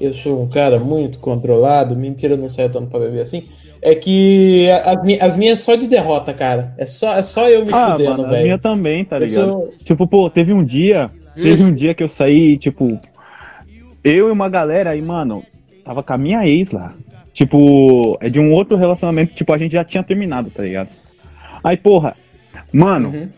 [0.00, 3.44] eu sou um cara muito controlado, mentira, eu não saio tanto pra beber assim,
[3.80, 6.74] é que as, as minhas só de derrota, cara.
[6.76, 8.42] É só, é só eu me Ah, fudendo, a velho.
[8.44, 9.44] minha também, tá ligado?
[9.48, 13.00] sou- Tipo, pô, teve um dia Teve um dia que eu saí, tipo,
[14.04, 15.42] eu e uma galera aí, mano,
[15.84, 16.94] tava com a minha ex lá.
[17.32, 20.88] Tipo, é de um outro relacionamento, tipo, a gente já tinha terminado, tá ligado?
[21.64, 22.14] Aí, porra,
[22.72, 23.28] mano, Uhum.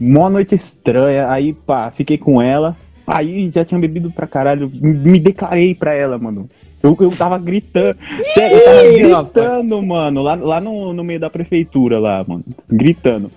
[0.00, 2.76] mó noite estranha, aí, pá, fiquei com ela.
[3.06, 6.46] Aí já tinha bebido pra caralho, me declarei pra ela, mano.
[6.82, 7.96] Eu, eu tava gritando,
[8.34, 8.82] sério, eu tava
[9.24, 13.30] gritando, mano, lá, lá no, no meio da prefeitura, lá, mano, gritando.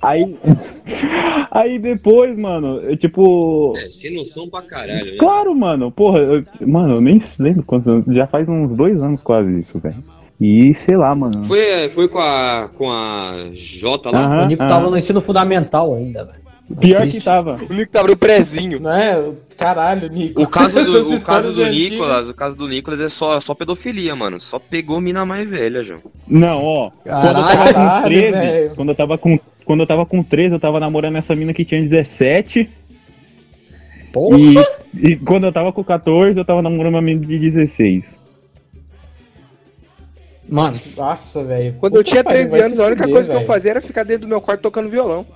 [0.00, 0.36] Aí,
[1.50, 5.16] aí depois, mano, eu, tipo, É, sem noção pra caralho, né?
[5.18, 5.90] Claro, mano.
[5.90, 8.06] Porra, eu- mano, eu nem lembro quantos anos.
[8.14, 10.02] Já faz uns dois anos quase isso, velho.
[10.40, 11.44] E sei lá, mano.
[11.46, 14.20] Foi, foi com a, com a Jota lá?
[14.24, 14.70] Aham, O Nico aham.
[14.70, 16.48] tava no ensino fundamental ainda, velho.
[16.80, 17.58] Pior que tava.
[17.68, 18.78] O Nico tava no prezinho.
[18.78, 19.32] Não é?
[19.56, 20.42] Caralho, Nico.
[20.42, 21.64] O caso do, o caso do.
[21.66, 24.38] Nicolas, o caso do Nicolas é só, só pedofilia, mano.
[24.38, 25.98] Só pegou mina mais velha, João.
[26.28, 26.90] Não, ó.
[27.02, 28.70] Quando eu tava com Caralho, 13, velho.
[28.76, 29.40] quando eu tava com.
[29.68, 32.70] Quando eu tava com 13, eu tava namorando essa mina que tinha 17.
[34.10, 34.38] Porra.
[34.38, 38.18] E, e quando eu tava com 14, eu tava namorando uma mina de 16.
[40.48, 41.74] Mano, Nossa, velho.
[41.78, 43.46] Quando eu Puta tinha que pariu, 13 vai anos, a única fuder, coisa que eu
[43.46, 45.26] fazia era ficar dentro do meu quarto tocando violão.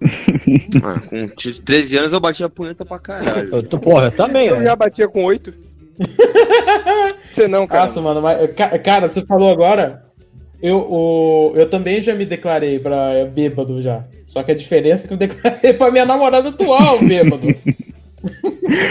[0.82, 3.54] Ah, com t- 13 anos eu bati a punheta pra caralho.
[3.54, 4.66] eu tô, porra, eu também, Eu velho.
[4.66, 5.54] já batia com 8.
[7.30, 7.82] Você não, cara.
[7.82, 10.02] Nossa, mano, mas, ca- cara, você falou agora.
[10.62, 14.04] Eu, o, eu também já me declarei pra bêbado já.
[14.24, 17.48] Só que a diferença é que eu declarei pra minha namorada atual, bêbado.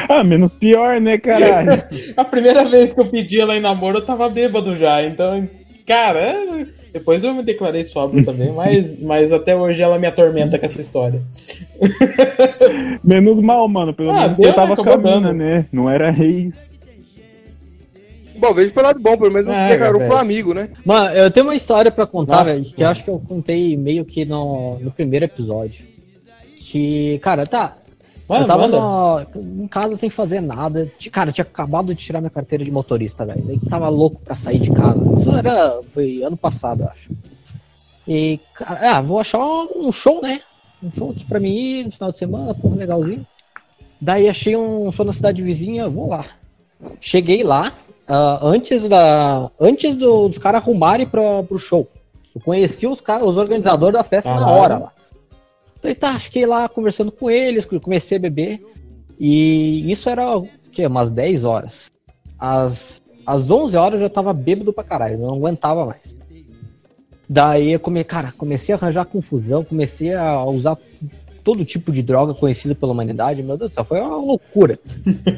[0.09, 1.83] Ah, menos pior, né, caralho?
[2.17, 5.03] A primeira vez que eu pedi ela em namoro, eu tava bêbado já.
[5.03, 5.47] Então,
[5.85, 6.33] cara,
[6.91, 10.81] depois eu me declarei sóbrio também, mas, mas até hoje ela me atormenta com essa
[10.81, 11.21] história.
[13.03, 13.93] menos mal, mano.
[13.93, 14.75] Pelo Ah, menos você tava né?
[14.75, 15.37] com a Acabou mina, dando.
[15.37, 15.65] né?
[15.71, 16.67] Não era ex.
[18.39, 19.97] Bom, vejo pelo lado bom, pelo menos É, velho.
[20.07, 20.69] pro amigo, né?
[20.85, 24.05] Mano, eu tenho uma história pra contar, Nossa, velho, que acho que eu contei meio
[24.05, 25.83] que no, no primeiro episódio.
[26.71, 27.75] Que, cara, tá.
[28.27, 29.21] Mano, eu tava no-
[29.63, 30.91] em casa sem fazer nada.
[31.11, 33.41] Cara, eu tinha acabado de tirar minha carteira de motorista, velho.
[33.43, 35.03] Daí tava louco pra sair de casa.
[35.19, 35.79] Isso era.
[35.93, 37.09] Foi ano passado, eu acho.
[38.07, 40.41] E, cara, ah, vou achar um show, né?
[40.83, 43.25] Um show aqui pra mim ir no final de semana, porra, legalzinho.
[43.99, 46.25] Daí achei um show na cidade vizinha, vou lá.
[47.01, 47.73] Cheguei lá,
[48.09, 49.49] ah, antes da.
[49.59, 51.87] Antes do- dos caras arrumarem pra, pro show.
[52.35, 54.91] Eu conheci os, os organizadores da festa na hora lá.
[55.81, 58.59] Daí tá, fiquei lá conversando com eles, comecei a beber.
[59.19, 60.85] E isso era o quê?
[60.85, 61.89] Umas 10 horas.
[62.37, 66.15] Às, às 11 horas eu já tava bêbado pra caralho, não aguentava mais.
[67.29, 70.77] Daí eu come, cara, comecei a arranjar confusão, comecei a usar
[71.43, 73.43] todo tipo de droga conhecida pela humanidade.
[73.43, 74.77] Meu Deus do céu, foi uma loucura.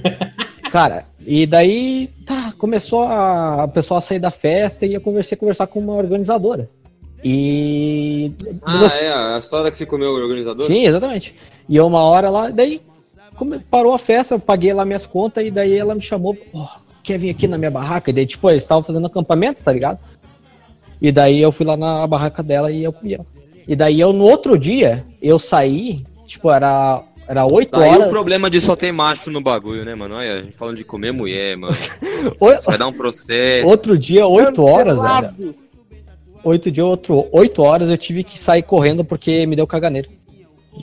[0.72, 5.36] cara, e daí tá, começou a, a pessoa a sair da festa e eu comecei
[5.36, 6.68] a conversar com uma organizadora.
[7.24, 8.32] E.
[8.64, 10.66] Ah, é, a história que você comeu o organizador?
[10.66, 11.36] Sim, exatamente.
[11.70, 12.82] E uma hora lá, daí
[13.70, 16.68] parou a festa, eu paguei lá minhas contas e daí ela me chamou, "Ó,
[17.04, 18.10] quer vir aqui na minha barraca?
[18.10, 20.00] E daí, tipo, eles estavam fazendo acampamento, tá ligado?
[21.02, 23.26] E daí eu fui lá na barraca dela e eu comi ela.
[23.68, 28.08] E daí eu, no outro dia, eu saí, tipo, era, era 8 Aí horas.
[28.08, 30.16] o problema de só ter macho no bagulho, né, mano?
[30.16, 31.76] Olha, a gente falando de comer mulher, mano.
[32.66, 33.68] Vai dar um processo.
[33.68, 35.02] Outro dia, 8 horas, velho.
[35.02, 35.56] Pelado.
[36.44, 40.10] Oito dias, outro, 8 horas eu tive que sair correndo porque me deu caganeiro.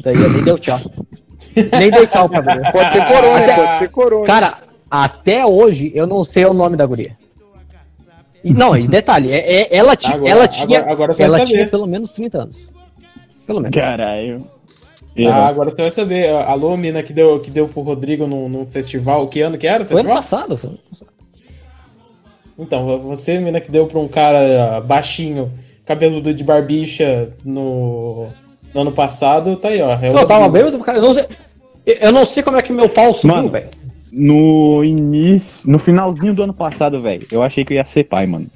[0.05, 0.79] Daí eu nem deu tchau.
[1.79, 2.70] nem dei tchau pra mulher.
[2.70, 4.27] Pode ser corona, pode ser corona.
[4.27, 7.16] Cara, até hoje eu não sei o nome da guria.
[8.44, 11.66] E, não, e detalhe, é, é- ela, ti, Agora- ela tinha, agora- agora ela tinha
[11.68, 12.57] pelo menos 30 anos.
[13.44, 13.74] Pelo menos.
[13.74, 14.46] Caralho.
[15.26, 16.30] Ah, agora você vai saber.
[16.30, 19.26] Alô, mina que deu, que deu pro Rodrigo num, num festival.
[19.26, 20.16] Que ano que era o ano festival?
[20.16, 20.58] passado.
[20.58, 21.08] foi ano passado.
[22.58, 25.52] Então, você, mina que deu pra um cara baixinho,
[25.84, 28.28] cabeludo de barbicha no,
[28.74, 29.92] no ano passado, tá aí, ó.
[29.92, 30.98] É eu tava bêbado, cara.
[30.98, 31.26] Eu não sei,
[31.86, 33.50] eu não sei como é que meu pau subiu, Mano.
[33.50, 33.68] velho.
[34.10, 38.26] No início, no finalzinho do ano passado, velho, eu achei que eu ia ser pai,
[38.26, 38.46] mano.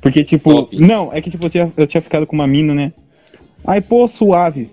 [0.00, 0.78] Porque, tipo, Top.
[0.78, 2.92] não, é que tipo, eu tinha, eu tinha ficado com uma mina, né?
[3.64, 4.70] Aí, pô, suave.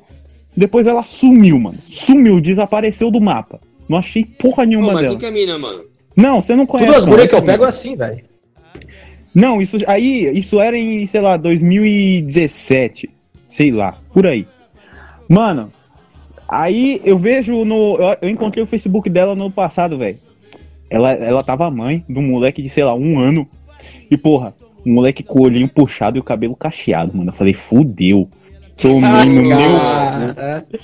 [0.56, 1.78] Depois ela sumiu, mano.
[1.90, 3.60] Sumiu, desapareceu do mapa.
[3.90, 5.10] Não achei porra Pô, nenhuma mas dela.
[5.12, 5.84] quem que é mina, mano?
[6.16, 6.88] Não, você não conhece.
[6.88, 8.24] Tudo as não, gurias que eu pego é assim, velho.
[9.34, 13.10] Não, isso aí, isso era em, sei lá, 2017,
[13.50, 14.48] sei lá, por aí.
[15.28, 15.74] Mano,
[16.48, 20.18] aí eu vejo no, eu, eu encontrei o Facebook dela no passado, velho.
[20.90, 23.46] Ela, ela tava mãe de um moleque de, sei lá, um ano.
[24.10, 24.54] E porra,
[24.86, 27.32] um moleque com o olhinho puxado e o cabelo cacheado, mano.
[27.32, 28.30] Eu falei, fudeu.
[28.78, 29.58] Tomei no meu.
[29.78, 30.34] Ah,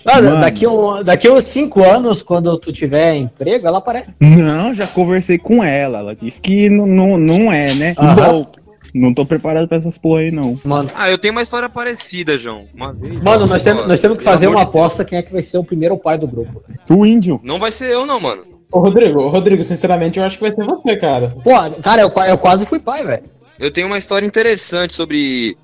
[0.05, 0.39] ah, Mano.
[0.41, 4.11] daqui, um, daqui uns 5 anos, quando tu tiver emprego, ela aparece.
[4.19, 5.99] Não, já conversei com ela.
[5.99, 7.93] Ela disse que não, não, não é, né?
[7.97, 8.15] Aham.
[8.15, 8.51] Bom,
[8.93, 10.57] Não tô preparado pra essas porra aí, não.
[10.63, 12.65] Mano, Ah, eu tenho uma história parecida, João.
[12.73, 13.21] Uma vez.
[13.21, 15.63] mano nós, temos, nós temos que fazer uma aposta quem é que vai ser o
[15.63, 16.61] primeiro pai do grupo.
[16.89, 17.39] O índio.
[17.43, 18.43] Não vai ser eu, não, mano.
[18.71, 21.35] Ô, Rodrigo, Rodrigo, sinceramente, eu acho que vai ser você, cara.
[21.43, 21.51] Pô,
[21.81, 23.23] cara, eu, eu quase fui pai, velho.
[23.59, 25.57] Eu tenho uma história interessante sobre.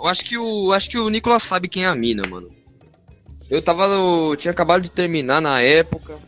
[0.00, 0.72] Eu acho que o.
[0.72, 2.48] Acho que o Nicolas sabe quem é a mina, mano.
[3.50, 3.84] Eu tava.
[3.84, 6.18] Eu tinha acabado de terminar na época.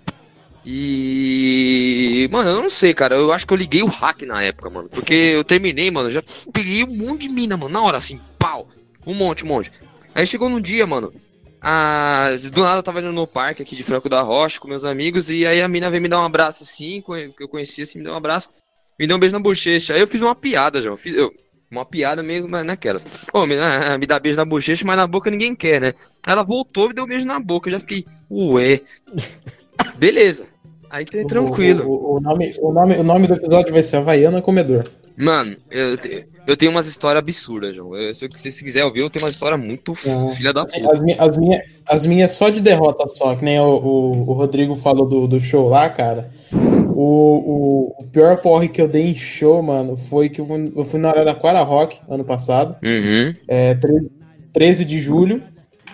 [0.65, 2.29] E.
[2.31, 3.17] Mano, eu não sei, cara.
[3.17, 4.89] Eu acho que eu liguei o hack na época, mano.
[4.89, 6.11] Porque eu terminei, mano.
[6.11, 7.73] Já peguei um monte de mina, mano.
[7.73, 8.69] Na hora, assim, pau.
[9.07, 9.71] Um monte, um monte.
[10.15, 11.13] Aí chegou num dia, mano.
[11.63, 12.31] A...
[12.53, 15.31] Do nada eu tava indo no parque aqui de Franco da Rocha com meus amigos.
[15.31, 17.03] E aí a mina veio me dar um abraço assim.
[17.03, 18.51] Que eu conhecia assim, me deu um abraço.
[18.99, 19.95] Me deu um beijo na bochecha.
[19.95, 20.97] Aí eu fiz uma piada, João.
[20.97, 21.33] Fiz, eu,
[21.71, 23.07] uma piada mas naquelas.
[23.33, 25.95] Ô, me, ah, me dá beijo na bochecha, mas na boca ninguém quer, né?
[26.27, 27.69] Ela voltou e me deu um beijo na boca.
[27.69, 28.81] Eu já fiquei, ué.
[29.97, 30.45] Beleza.
[30.91, 31.85] Aí tá tranquilo.
[31.87, 34.85] O, o- o nome, o, nome, o nome do episódio vai ser Havaiana Comedor.
[35.17, 35.97] Mano, eu,
[36.47, 37.95] eu tenho umas histórias absurdas, João.
[37.95, 40.35] Eu, se você se quiser ouvir, eu tenho uma história muito Ah.
[40.35, 40.91] filha da puta.
[40.91, 44.33] as, mi- as, minha, as minhas só de derrota só, que nem o, o, o
[44.33, 46.31] Rodrigo falou do, do show lá, cara.
[47.03, 50.71] O, o, o pior porre que eu dei em show, mano, foi que eu fui,
[50.77, 53.35] eu fui na Araraquara Rock ano passado, Uhum.
[53.49, 54.11] é, 13,
[54.53, 55.43] 13 de julho.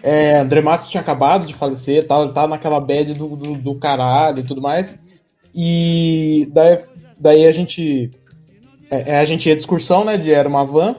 [0.02, 4.40] É, André Matos tinha acabado de falecer, tava, tava naquela bad do, do, do caralho
[4.40, 4.98] e tudo mais.
[5.54, 6.78] E daí,
[7.20, 8.10] daí a gente.
[8.90, 10.16] é, é, a gente ia de excursão, né?
[10.18, 10.96] De, era uma van.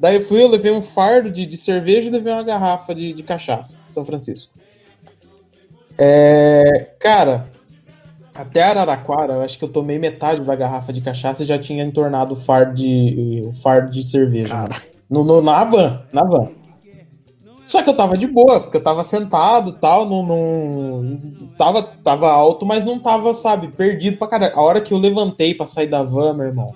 [0.00, 3.12] Daí eu fui, eu levei um fardo de, de cerveja e levei uma garrafa de,
[3.12, 4.54] de cachaça, São Francisco.
[5.98, 7.50] É, cara,
[8.38, 11.84] até Araraquara, eu acho que eu tomei metade da garrafa de cachaça e já tinha
[11.84, 14.54] entornado o fardo de, o fardo de cerveja.
[14.54, 14.74] mano.
[15.08, 16.48] No, no- na van, na van.
[17.64, 21.20] Só que eu tava de boa, porque eu tava sentado e tal, não, não.
[21.58, 24.56] Tava, tava alto, mas não tava, sabe, perdido pra caralho.
[24.56, 26.72] A hora que eu levantei pra sair da van, meu irmão,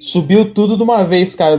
[0.00, 1.58] subiu tudo de uma vez, cara.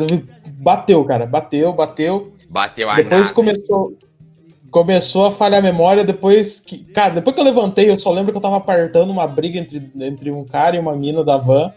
[0.58, 2.32] Bateu, cara, bateu, bateu.
[2.50, 3.34] Bateu a Depois nave.
[3.34, 3.94] começou,
[4.76, 6.04] começou a falhar a memória.
[6.04, 6.80] Depois que.
[6.80, 9.82] Cara, depois que eu levantei, eu só lembro que eu tava apartando uma briga entre,
[10.02, 11.72] entre um cara e uma mina da van.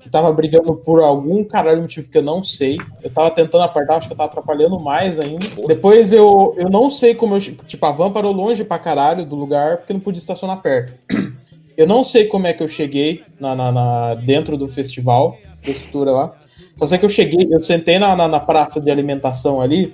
[0.00, 2.78] Que tava brigando por algum caralho motivo que eu não sei.
[3.02, 5.46] Eu tava tentando apartar, acho que eu tava atrapalhando mais ainda.
[5.66, 7.40] Depois eu, eu não sei como eu.
[7.40, 10.92] Tipo, a van parou longe pra caralho do lugar, porque não podia estacionar perto.
[11.76, 15.72] Eu não sei como é que eu cheguei na, na- na- dentro do festival, da
[15.72, 16.32] estrutura lá.
[16.76, 19.92] Só sei que eu cheguei, eu sentei na, na, na praça de alimentação ali.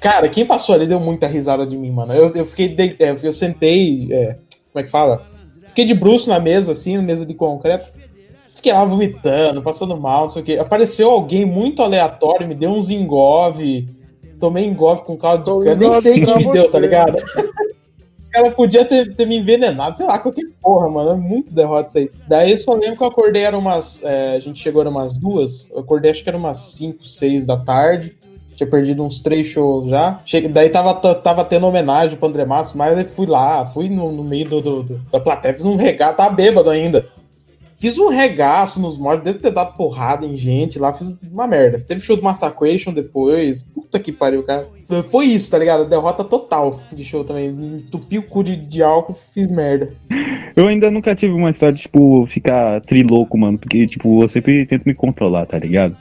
[0.00, 2.12] Cara, quem passou ali deu muita risada de mim, mano.
[2.12, 2.68] Eu, eu fiquei.
[2.68, 4.08] de- é, eu sentei.
[4.10, 4.34] é,
[4.72, 5.22] como é que fala?
[5.66, 7.90] Fiquei de bruxo na mesa, assim, na mesa de concreto.
[8.54, 10.58] Fiquei lá vomitando, passando mal, não sei o quê.
[10.58, 13.88] Apareceu alguém muito aleatório, me deu uns engove.
[14.40, 15.76] Tomei engove com caldo de cana.
[15.76, 17.16] Nem sei quem me deu, tá ligado?
[18.20, 21.10] Os caras podiam ter, ter me envenenado, sei lá, qualquer porra, mano.
[21.10, 22.10] É muito derrota isso aí.
[22.28, 24.02] Daí eu só lembro que eu acordei, era umas.
[24.04, 25.70] é, a gente chegou, era umas duas.
[25.70, 28.16] Eu acordei, acho que era umas 5, 6 da tarde.
[28.56, 30.20] Tinha perdido uns três shows já.
[30.24, 34.10] Cheguei, daí tava, tava tendo homenagem pro André Márcio, mas eu fui lá, fui no,
[34.10, 37.06] no meio do, do- do- da plateia, fiz um regaço, tava bêbado ainda.
[37.78, 41.78] Fiz um regaço nos mortos, devo ter dado porrada em gente lá, fiz uma merda.
[41.78, 43.62] Teve show do Massacration depois.
[43.62, 44.66] Puta que pariu, cara.
[45.10, 45.84] Foi isso, tá ligado?
[45.86, 47.48] Derrota total de show também.
[47.50, 49.92] Entupi o cu de, de álcool, fiz merda.
[50.56, 53.58] Eu ainda nunca tive uma história de, tipo, ficar trilouco, mano.
[53.58, 55.94] Porque, tipo, eu sempre tento me controlar, tá ligado?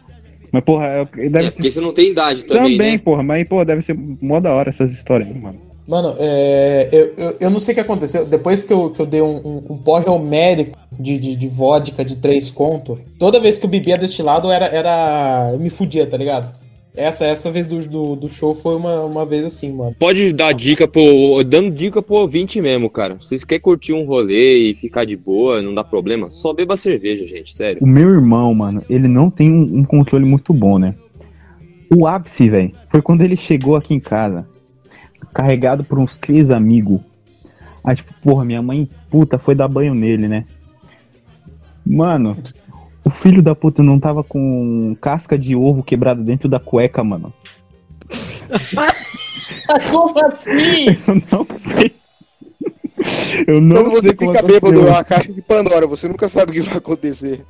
[0.52, 1.56] Mas, porra, eu- deve É, ser.
[1.58, 2.98] porque você não tem idade também, Também, né?
[2.98, 5.60] porra, mas, pô, deve ser mó da hora essas histórias, mano.
[5.88, 8.26] Mano, é, eu, eu, eu não sei o que aconteceu.
[8.26, 12.04] Depois que eu, que eu dei um, um, um porre homérico de, de, de vodka
[12.04, 14.66] de três conto, toda vez que eu bebia destilado era.
[14.66, 16.52] era eu me fudia, tá ligado?
[16.96, 19.96] Essa, essa vez do, do, do show foi uma, uma vez assim, mano.
[20.00, 21.44] Pode dar dica pro.
[21.44, 23.18] dando dica pro ouvinte mesmo, cara.
[23.20, 26.78] Se vocês querem curtir um rolê e ficar de boa, não dá problema, só beba
[26.78, 27.84] cerveja, gente, sério.
[27.84, 30.96] O meu irmão, mano, ele não tem um, um controle muito bom, né?
[31.94, 34.48] O ápice, velho, foi quando ele chegou aqui em casa,
[35.34, 37.02] carregado por uns três amigos.
[37.84, 40.46] Aí, tipo, porra, minha mãe, puta, foi dar banho nele, né?
[41.86, 42.38] Mano,
[43.06, 47.32] o filho da puta não tava com casca de ovo quebrado dentro da cueca, mano.
[49.92, 50.88] Como assim?
[51.08, 51.96] Eu não sei.
[53.48, 56.52] Eu não Quando você sei fica bêbado, é uma caixa de Pandora, você nunca sabe
[56.52, 57.46] o que vai acontecer.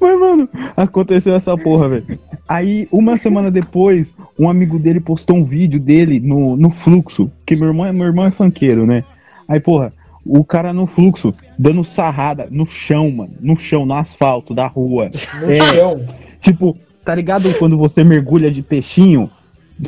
[0.00, 2.18] Mas, mano, aconteceu essa porra, velho.
[2.48, 7.30] Aí, uma semana depois, um amigo dele postou um vídeo dele no, no fluxo.
[7.44, 9.02] Que meu irmão, é- meu irmão é funkeiro, né?
[9.48, 9.92] Aí, porra,
[10.28, 13.32] o cara no fluxo, dando sarrada no chão, mano.
[13.40, 15.10] No chão, no asfalto da rua.
[15.40, 15.60] No É.
[15.72, 16.06] chão.
[16.40, 19.30] Tipo, tá ligado quando você mergulha de peixinho?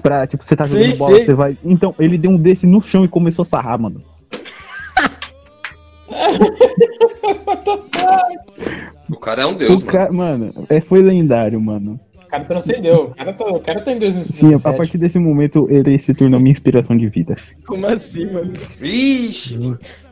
[0.03, 1.25] Pra, tipo, você tá jogando Sim, bola, sim.
[1.25, 1.59] você vai.
[1.65, 4.01] Então, ele deu um desse no chão e começou a sarrar, mano.
[9.11, 9.99] O cara é um deus, O mano.
[9.99, 11.99] ca- Mano, é, foi lendário, mano.
[12.31, 13.05] O cara transcendeu.
[13.07, 14.69] O cara tá, o cara tá em Sim, 2017.
[14.69, 17.37] a partir desse momento ele se tornou minha inspiração de vida.
[17.67, 18.53] Como assim, mano?
[18.81, 19.59] Ixi,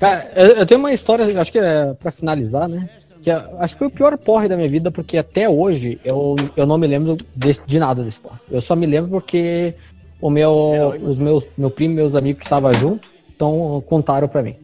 [0.01, 2.89] Cara, eu, eu tenho uma história, acho que é pra finalizar, né?
[3.23, 6.35] Que é- acho que foi o pior porre da minha vida, porque até hoje eu,
[6.57, 8.39] eu não me lembro de, de nada desse porre.
[8.51, 9.75] Eu só me lembro porque
[10.21, 14.43] o meu, os meus, meu primo e meus amigos que estavam junto, então contaram pra
[14.43, 14.57] mim.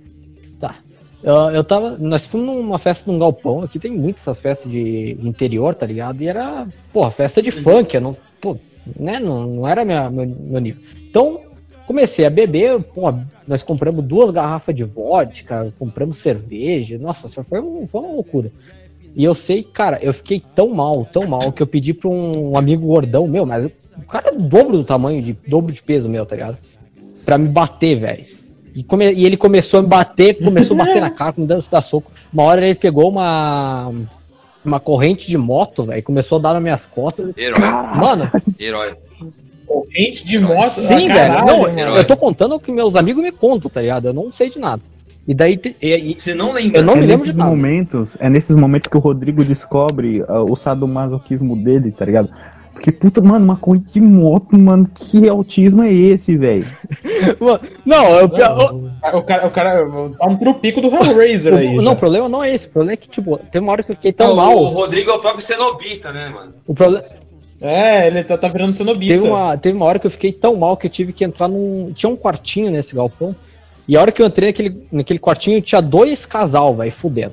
[1.24, 1.96] Eu, eu tava.
[1.98, 6.20] Nós fomos numa festa num galpão, aqui tem muitas essas festas de interior, tá ligado?
[6.22, 8.16] E era, porra, festa de funk, eu não.
[8.40, 8.56] Pô,
[8.98, 9.18] né?
[9.18, 10.82] Não, não era minha, meu, meu nível.
[11.08, 11.40] Então,
[11.86, 13.12] comecei a beber, pô,
[13.48, 18.50] nós compramos duas garrafas de vodka, compramos cerveja, nossa, foi, um- foi uma loucura.
[19.16, 22.58] E eu sei, cara, eu fiquei tão mal, tão mal, que eu pedi pra um
[22.58, 23.64] amigo gordão meu, mas
[23.96, 26.58] o cara é dobro do tamanho, de dobro de peso meu, tá ligado?
[27.24, 28.33] Pra me bater, velho.
[28.74, 31.64] E, come- e ele começou a me bater, começou a bater na cara, me dando
[31.70, 32.10] dar soco.
[32.32, 33.92] Uma hora ele pegou uma,
[34.64, 37.30] uma corrente de moto, velho, e começou a dar nas minhas costas.
[37.36, 38.94] herói, Mano, herói.
[39.66, 40.74] Corrente de moto.
[40.80, 41.46] Sim, ah, velho.
[41.46, 41.96] Não, mano.
[41.96, 44.06] eu tô contando o que meus amigos me contam, tá ligado?
[44.08, 44.82] Eu não sei de nada.
[45.26, 45.58] E daí.
[45.80, 46.80] e- e- Você não lembra?
[46.80, 47.50] eu não é me lembro nesses de nada.
[47.50, 52.28] momentos, é nesses momentos que o Rodrigo descobre ah, o sadomasoquismo dele, tá ligado?
[52.74, 56.66] Porque, puta, mano, uma corrente de moto, mano, que autismo é esse, velho?
[57.86, 59.86] Não, eu, O cara, o cara
[60.18, 61.76] tá um trupico do Hellraiser aí.
[61.76, 61.90] não, já.
[61.92, 62.66] o problema não é esse.
[62.66, 64.64] O problema é que, tipo, tem uma hora que eu fiquei tão Não, O mal.
[64.64, 66.52] Rodrigo é o próprio Cenobita, né, mano?
[66.66, 67.04] O problema.
[67.60, 69.14] É, ele tá, tá virando cenobita.
[69.14, 71.48] Teve uma, teve uma hora que eu fiquei tão mal que eu tive que entrar
[71.48, 71.92] num.
[71.94, 73.34] Tinha um quartinho nesse galpão.
[73.88, 77.32] E a hora que eu entrei naquele, naquele quartinho, tinha dois casal, velho, fudendo.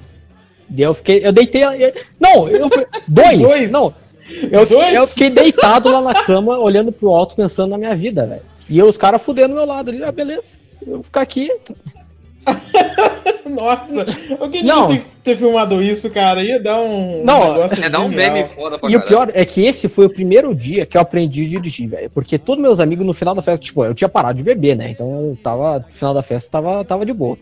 [0.73, 1.25] E eu fiquei.
[1.25, 1.63] Eu deitei.
[1.63, 2.69] eu- Não, eu.
[3.07, 3.41] Dois!
[3.41, 3.71] Dois?
[3.71, 3.93] Não.
[4.51, 4.93] Eu, Dois?
[4.93, 8.41] eu fiquei deitado lá na cama, olhando pro alto, pensando na minha vida, velho.
[8.69, 10.55] E os caras fudendo do meu lado ali, ah, beleza.
[10.85, 11.49] Eu vou ficar aqui.
[13.49, 14.05] Nossa,
[14.39, 14.87] alguém Não.
[14.87, 16.41] devia ter, ter filmado isso, cara.
[16.43, 19.07] Ia dar um Não, negócio É dar um meme foda pra E o caralho.
[19.07, 22.09] pior é que esse foi o primeiro dia que eu aprendi a dirigir, velho.
[22.11, 24.91] Porque todos meus amigos no final da festa, tipo, eu tinha parado de beber, né?
[24.91, 27.37] Então eu tava, no final da festa, tava, tava de boa.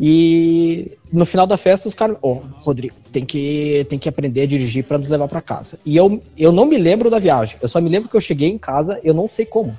[0.00, 4.46] E no final da festa, os caras, ô, Rodrigo, tem que, tem que aprender a
[4.46, 5.78] dirigir pra nos levar pra casa.
[5.84, 7.56] E eu, eu não me lembro da viagem.
[7.60, 9.76] Eu só me lembro que eu cheguei em casa, eu não sei como.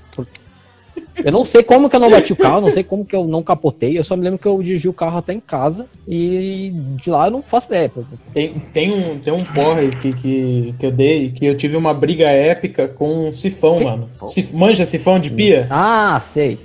[1.23, 3.25] Eu não sei como que eu não bati o carro, não sei como que eu
[3.25, 3.97] não capotei.
[3.97, 7.27] Eu só me lembro que eu dirigi o carro até em casa e de lá
[7.27, 7.91] eu não faço ideia.
[8.33, 11.93] Tem, tem um, tem um porre que, que, que eu dei, que eu tive uma
[11.93, 14.09] briga épica com um sifão, mano.
[14.27, 15.67] Sif, manja sifão de pia?
[15.69, 16.57] Ah, sei.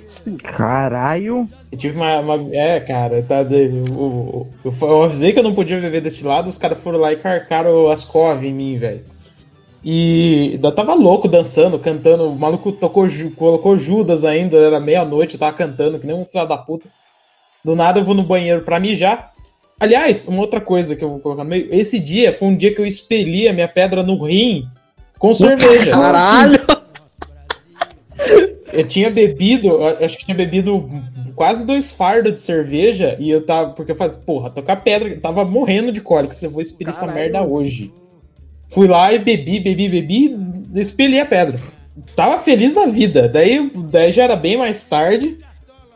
[0.43, 1.47] Caralho.
[1.71, 2.19] Eu tive uma.
[2.19, 3.41] uma- é, cara, tá.
[4.63, 7.11] eu, fa- eu avisei que eu não podia beber deste lado, os caras foram lá
[7.11, 9.01] e carcaram as cov em mim, velho.
[9.87, 12.27] E eu tava louco dançando, cantando.
[12.31, 16.47] O maluco tocou, colocou Judas ainda, era meia-noite, eu tava cantando, que nem um filho
[16.47, 16.89] da puta.
[17.63, 19.31] Do nada eu vou no banheiro pra mijar.
[19.79, 21.67] Aliás, uma outra coisa que eu vou colocar no meio.
[21.69, 24.67] Esse dia foi um dia que eu expeli a minha pedra no rim
[25.19, 25.91] com cerveja.
[25.93, 26.65] Caralho!
[28.73, 30.89] Eu tinha bebido, eu acho que tinha bebido
[31.35, 35.21] quase dois fardos de cerveja e eu tava, porque eu falei, porra, tocar pedra, eu
[35.21, 37.93] tava morrendo de cólica, eu falei, vou expelir essa merda hoje.
[38.67, 40.35] Fui lá e bebi, bebi, bebi,
[40.75, 41.59] expeli a pedra.
[42.15, 45.37] Tava feliz da vida, daí, daí já era bem mais tarde,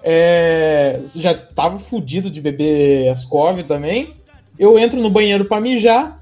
[0.04, 4.14] é, já tava fudido de beber Ascov também.
[4.58, 6.16] Eu entro no banheiro pra mijar,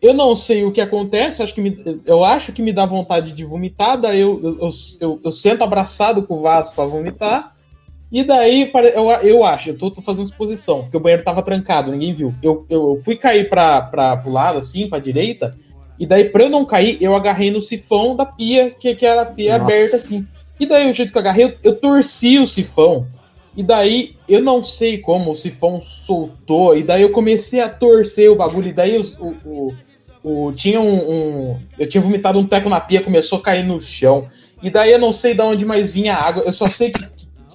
[0.00, 3.32] eu não sei o que acontece, acho que me- eu acho que me dá vontade
[3.32, 7.52] de vomitar, daí eu, eu, eu, eu- sento abraçado com o vaso pra vomitar,
[8.10, 11.90] e daí eu, eu acho, eu tô, tô fazendo exposição, porque o banheiro tava trancado,
[11.90, 12.34] ninguém viu.
[12.42, 15.54] Eu, eu fui cair pra, pra, pro lado, assim, pra direita,
[15.98, 19.22] e daí pra eu não cair, eu agarrei no sifão da pia, que, que era
[19.22, 19.64] a pia Nossa.
[19.64, 20.26] aberta, assim.
[20.58, 23.06] E daí o jeito que eu agarrei, eu, eu torci o sifão.
[23.56, 26.76] E daí, eu não sei como, o sifão soltou.
[26.76, 28.68] E daí eu comecei a torcer o bagulho.
[28.68, 29.74] E daí os- o, o,
[30.46, 33.80] o- tinha um, um- Eu tinha vomitado um teco na pia, começou a cair no
[33.80, 34.26] chão.
[34.62, 36.44] E daí eu não sei de onde mais vinha a água.
[36.46, 37.02] Eu só sei que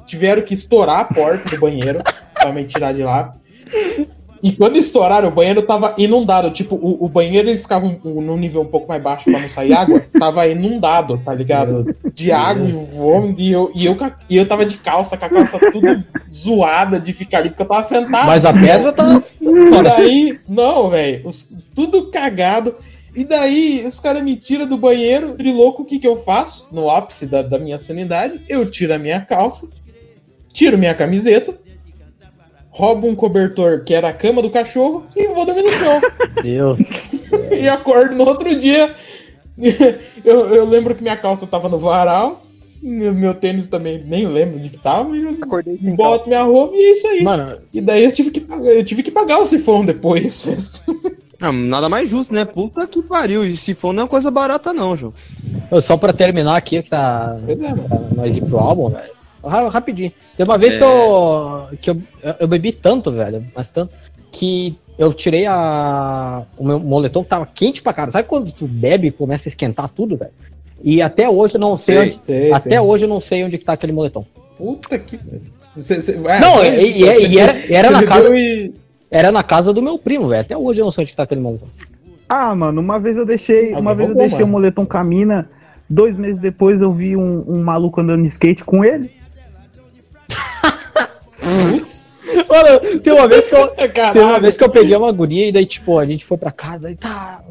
[0.06, 2.01] tiveram que estourar a porta do banheiro
[2.34, 3.34] pra me tirar de lá.
[4.41, 6.51] E quando estouraram, o banheiro tava inundado.
[6.51, 9.39] Tipo, o, o banheiro ele ficava um, um- num nível um pouco mais baixo pra
[9.39, 10.04] não sair água.
[10.20, 11.95] Tava inundado, tá ligado?
[12.14, 13.41] De água e vômito.
[13.41, 13.97] E eu, e, eu,
[14.30, 17.68] e eu tava de calça, com a calça tudo zoada de ficar ali, porque eu
[17.68, 18.28] tava sentado.
[18.28, 19.24] Mas a pedra tá.
[19.41, 21.24] E daí, não, velho,
[21.74, 22.76] tudo cagado.
[23.16, 26.68] E daí, os caras me tiram do banheiro, trilouco, o que que eu faço?
[26.72, 29.70] No ápice da, da minha sanidade, eu tiro a minha calça,
[30.54, 31.54] tiro minha camiseta,
[32.70, 35.99] roubo um cobertor que era a cama do cachorro e vou dormir no chão.
[36.41, 36.80] Deus.
[37.51, 38.95] e acordo no outro dia.
[40.24, 42.43] eu, eu lembro que minha calça tava no varal,
[42.82, 45.97] meu meu tênis também, nem lembro de que tava, e Acordei sem calça.
[45.97, 47.24] boto minha roupa e é isso aí.
[47.24, 50.82] Mano, E daí eu tive que pagar, eu tive que pagar o sifão depois.
[51.41, 52.45] Ah, nada mais justo, né?
[52.45, 53.43] Puta que pariu.
[53.43, 55.14] E se for, não é coisa barata, não, João.
[55.82, 57.38] Só pra terminar aqui, que tá.
[57.45, 59.12] É, pra nós ir pro álbum, velho.
[59.44, 60.12] Ra- Rapidinho.
[60.38, 60.78] Tem uma vez É.
[60.78, 62.02] que, eu, que eu,
[62.39, 63.94] eu bebi tanto, velho, mas tanto,
[64.32, 68.12] que eu tirei a, o meu moletom que tava quente pra cara.
[68.12, 70.32] Sabe quando tu bebe e começa a esquentar tudo, velho?
[70.84, 72.20] E até hoje eu não sei, Sei, onde.
[72.26, 72.80] sei, até sei.
[72.80, 74.26] hoje eu não sei onde que tá aquele moletom.
[74.58, 75.20] Puta que.
[75.60, 78.74] Cê- cê- ah, Não, só e- e- e era- era na casa- e-
[79.10, 80.41] Era na casa do meu primo, velho.
[80.41, 81.68] Até hoje eu não sei onde que tá aquele moletom.
[82.28, 84.52] Ah, mano, uma vez eu deixei, Alguém uma vez eu deixei o mano.
[84.54, 85.48] moletom camina.
[85.89, 89.12] Dois meses depois eu vi um, um maluco andando de skate com ele.
[91.72, 92.12] Putz.
[92.26, 93.68] Mano, tem uma vez que eu.
[94.14, 96.52] Tem uma vez que eu peguei uma guria e daí, tipo, a gente foi pra
[96.52, 97.41] casa e tá.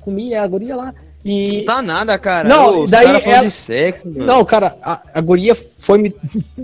[0.00, 0.94] Comi a guria lá.
[1.24, 1.62] E.
[1.62, 2.48] Tá nada, cara.
[2.48, 4.08] Não, os daí cara ela- de sexo.
[4.08, 6.14] Não, cara, a, a guria foi me.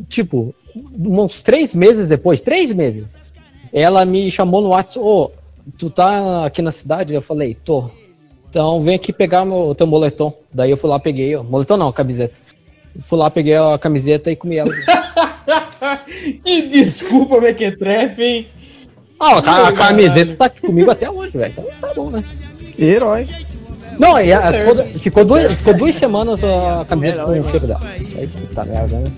[0.08, 0.54] Tipo,
[0.96, 3.06] uns três meses depois, três meses.
[3.72, 5.30] Ela me chamou no WhatsApp, ô,
[5.76, 7.12] tu tá aqui na cidade?
[7.12, 7.90] Eu falei, tô.
[8.50, 10.32] Então vem aqui pegar meu, teu moletom.
[10.52, 11.42] Daí eu fui lá, peguei, ó.
[11.42, 12.34] Moletom não, camiseta.
[13.06, 14.70] Fui lá, peguei a camiseta e comi ela.
[16.44, 18.48] Que desculpa, Mequetrefe, hein?
[19.18, 21.52] Ah, a, ca- a camiseta tá aqui comigo até hoje, velho.
[21.52, 22.24] Então tá bom, né?
[22.78, 23.28] Herói.
[23.98, 24.76] Não, e a- Tá certo.
[24.84, 27.80] ficou, ficou, duas, ficou duas semanas a camiseta com o cheiro dela.
[27.84, 29.10] Aí, puta merda, né?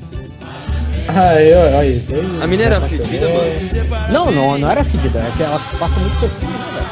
[1.09, 2.01] Aí, ó, aí.
[2.01, 4.12] tem- A mina era fedida, mano.
[4.12, 6.87] Não, não, não era fedida, é que ela passa muito perfume, né, velho?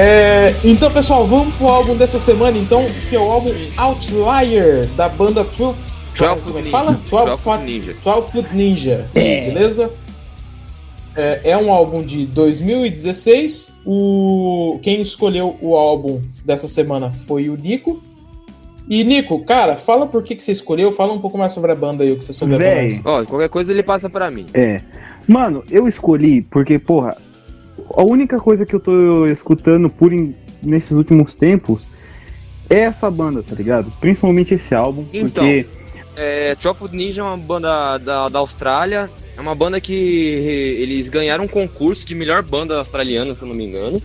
[0.00, 5.08] É, então, pessoal, vamos pro álbum dessa semana, então, que é o álbum Outlier, da
[5.08, 5.74] banda Truth.
[6.16, 6.90] Como é que Foot fala?
[6.92, 7.02] Ninja.
[7.02, 7.96] 12 Twelve Foot Ninja.
[8.04, 9.10] 12 Foot Ninja.
[9.12, 9.90] Beleza?
[11.16, 13.72] É, é um álbum de 2016.
[13.84, 18.00] O, quem escolheu o álbum dessa semana foi o Nico.
[18.88, 21.74] E, Nico, cara, fala por que, que você escolheu, fala um pouco mais sobre a
[21.74, 22.92] banda aí, o que você souber pra Véi.
[22.92, 23.00] nós.
[23.04, 24.46] Ó, qualquer coisa ele passa pra mim.
[24.54, 24.80] É.
[25.26, 27.16] Mano, eu escolhi porque, porra,
[27.90, 31.84] a única coisa que eu tô escutando por em- nesses últimos tempos
[32.68, 33.90] é essa banda, tá ligado?
[34.00, 35.44] Principalmente esse álbum, Então.
[35.44, 35.66] porque
[36.16, 36.56] É,
[36.92, 39.08] Ninja é uma banda da, da Austrália.
[39.36, 43.54] É uma banda que eles ganharam um concurso de melhor banda australiana, se eu não
[43.54, 44.02] me engano.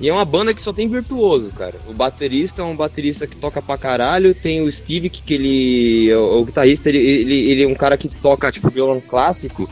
[0.00, 1.76] E é uma banda que só tem virtuoso, cara.
[1.88, 4.34] O baterista é um baterista que toca pra caralho.
[4.34, 6.14] Tem o Steve, que, que ele.
[6.16, 9.70] O, o guitarrista, ele, ele, ele é um cara que toca, tipo, violão clássico.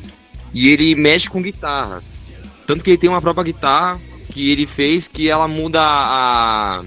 [0.55, 2.03] E ele mexe com guitarra.
[2.67, 4.01] Tanto que ele tem uma própria guitarra
[4.31, 6.83] que ele fez que ela muda a.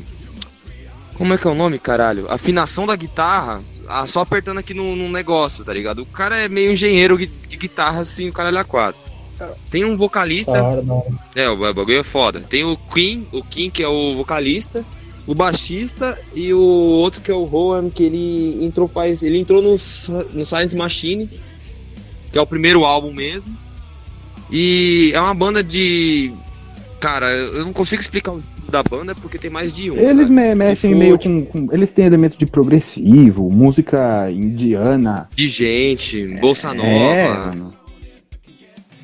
[1.16, 2.30] Como é que é o nome, caralho?
[2.30, 6.04] A afinação da guitarra, ah, só apertando aqui no, no negócio, tá ligado?
[6.04, 9.02] O cara é meio engenheiro de guitarra, assim, o cara é quatro.
[9.70, 10.84] Tem um vocalista, hora.
[11.36, 12.42] é, o bagulho é foda.
[12.42, 14.84] Tem o Queen, o Kim, que é o vocalista,
[15.28, 19.22] o baixista e o outro que é o Rowan, que ele entrou faz.
[19.24, 21.30] Ele entrou no, no Silent Machine,
[22.32, 23.56] que é o primeiro álbum mesmo.
[24.52, 26.32] E é uma banda de.
[27.00, 29.96] Cara, eu não consigo explicar o da banda porque tem mais de um.
[29.96, 30.56] eles cara.
[30.56, 35.30] mexem meio com, com- Eles têm elementos de progressivo, música indiana.
[35.36, 36.88] De gente, Bolsa Nova.
[36.90, 37.74] É, mano.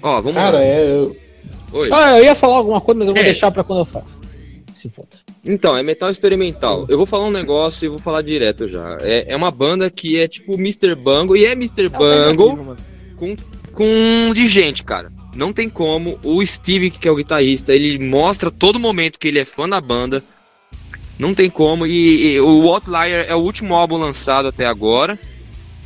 [0.01, 0.63] Ó, vamos Cara, lá.
[0.63, 0.91] é.
[0.91, 1.15] eu-
[1.71, 1.89] Oi.
[1.91, 3.25] Ah, eu ia falar alguma coisa, mas eu vou É.
[3.25, 4.05] deixar pra quando eu falar.
[4.75, 5.07] Se foda.
[5.45, 6.85] Então, é metal experimental.
[6.89, 8.97] Eu vou falar um negócio e vou falar direto já.
[9.01, 10.93] É, é uma banda que é tipo Mr.
[10.95, 11.89] Bungle, e é Mr.
[11.89, 12.75] Bungle
[13.15, 13.35] com,
[13.71, 15.11] com de gente, cara.
[15.35, 16.19] Não tem como.
[16.23, 19.81] O Steve, que é o guitarrista, ele mostra todo momento que ele é fã da
[19.81, 20.23] banda.
[21.17, 21.85] Não tem como.
[21.85, 25.17] E, e o Outlier é o último álbum lançado até agora.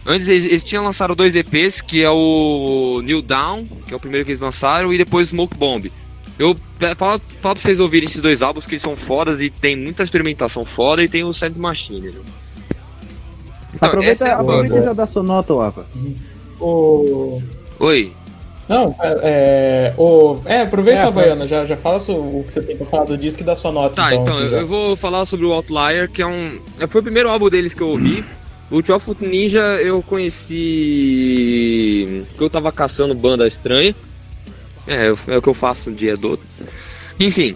[0.06, 4.00] Antes eles, eles tinham lançado dois EPs, que é o New Down, que é o
[4.00, 5.92] primeiro que eles lançaram, e depois Smoke Bomb.
[6.40, 6.56] Eu
[6.96, 10.04] falo, falo pra vocês ouvirem esses dois álbuns, que eles são fodas e tem muita
[10.04, 12.10] experimentação foda e tem o Silent Machine.
[12.10, 12.24] Viu?
[13.74, 14.82] Então, aproveita essa é a aproveita banda.
[14.82, 15.86] e já dá sua nota, Wapa.
[16.60, 17.42] O...
[17.80, 18.14] Oi.
[18.68, 19.94] Não, é.
[19.98, 20.40] O...
[20.46, 23.42] É, aproveita, É, Baiana, já, já fala o que você tem pra falar do disco
[23.42, 23.96] e dá sua nota.
[23.96, 26.60] Tá, então, aqui eu, vou falar sobre o Outlier, que é um.
[26.80, 28.24] é, Foi o primeiro álbum deles que eu ouvi.
[28.70, 32.24] O Twelve Foot Ninja eu conheci.
[32.30, 33.96] porque eu tava caçando banda estranha.
[34.86, 36.46] É, é o que eu faço um dia do outro.
[37.20, 37.56] Enfim.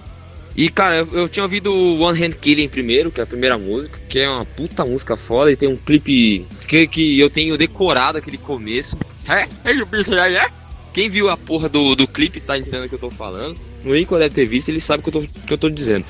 [0.56, 3.58] E cara, eu, eu tinha ouvido o One Hand Killing primeiro, que é a primeira
[3.58, 7.58] música, que é uma puta música foda, e tem um clipe que, que eu tenho
[7.58, 8.98] decorado aquele começo.
[9.30, 10.48] É, é o bicho aí, é?
[10.94, 13.58] Quem viu a porra do, do clipe tá entendendo o que eu tô falando.
[13.86, 16.06] O Nico deve ter visto, ele sabe o que eu tô, que eu tô dizendo.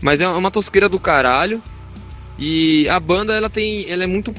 [0.00, 1.62] Mas é uma tosqueira do caralho.
[2.38, 3.88] E a banda, ela tem.
[3.90, 4.34] Ela é muito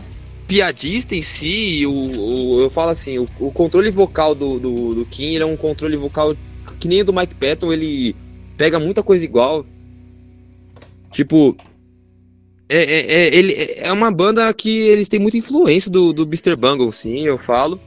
[0.47, 1.85] piadista em si.
[1.85, 5.57] O, o- eu falo assim, o, o controle vocal do, do, do Kim é um
[5.57, 6.35] controle vocal
[6.79, 8.15] que nem o do Mike Patton, ele
[8.57, 9.65] pega muita coisa igual.
[11.11, 11.55] Tipo.
[12.69, 16.55] É, é, é, ele, é uma banda que eles têm muita influência do, do Mr.
[16.55, 17.79] Bungle, sim, eu falo.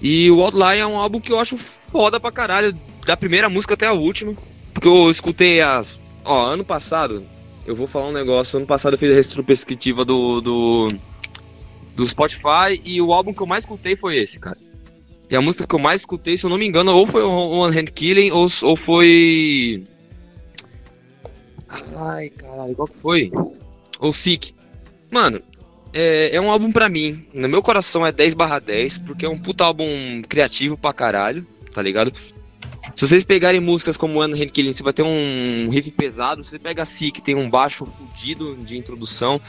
[0.00, 2.74] E o Outline é um álbum que eu acho foda pra caralho,
[3.06, 4.34] da primeira música até a última.
[4.72, 6.00] Porque eu escutei as.
[6.24, 7.24] Ó, ano passado,
[7.66, 8.56] eu vou falar um negócio.
[8.56, 10.88] Ano passado eu fiz a retrospectiva do, do.
[11.94, 14.58] do Spotify e o álbum que eu mais escutei foi esse, cara.
[15.28, 17.30] E a música que eu mais escutei, se eu não me engano, ou foi o
[17.30, 19.84] One Hand Killing ou, ou foi.
[21.68, 23.30] Ai, caralho, qual que foi?
[24.00, 24.52] Ou Sick.
[25.10, 25.40] Mano,
[25.92, 27.26] é, é um álbum pra mim.
[27.34, 29.86] No meu coração é 10 barra 10, porque é um puta álbum
[30.28, 32.12] criativo pra caralho, tá ligado?
[32.96, 36.42] Se vocês pegarem músicas como One Hand Killing, você vai ter um riff pesado.
[36.42, 39.40] Você pega Sick, tem um baixo fudido de introdução.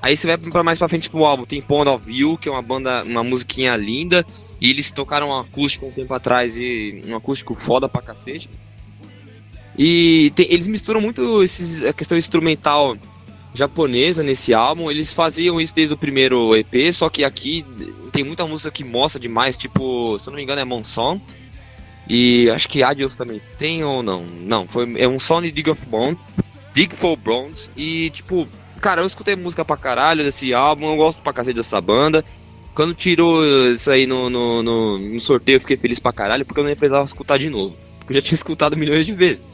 [0.00, 1.44] Aí você vai pra mais pra frente pro álbum.
[1.44, 4.26] Tem Pond of View, que é uma banda, uma musiquinha linda.
[4.60, 8.48] E eles tocaram um acústico um tempo atrás e um acústico foda pra cacete.
[9.78, 12.96] E tem- eles misturam muito esses, a questão instrumental
[13.54, 14.90] japonesa nesse álbum.
[14.90, 17.64] Eles faziam isso desde o primeiro EP, só que aqui
[18.12, 21.20] tem muita música que mostra demais, tipo, se eu não me engano é Monson.
[22.08, 24.24] E acho que Adios também tem ou não?
[24.24, 26.18] Não, foi é um Sony Dig of Bone,
[26.74, 28.48] Dig for Bronze e tipo,
[28.80, 32.24] cara, eu escutei música pra caralho desse álbum, eu gosto pra cacete dessa banda.
[32.74, 36.58] Quando tirou isso aí no, no, no, no sorteio, eu fiquei feliz pra caralho, porque
[36.58, 37.76] eu não ia precisar escutar de novo.
[37.98, 39.51] Porque eu já tinha escutado milhões de vezes.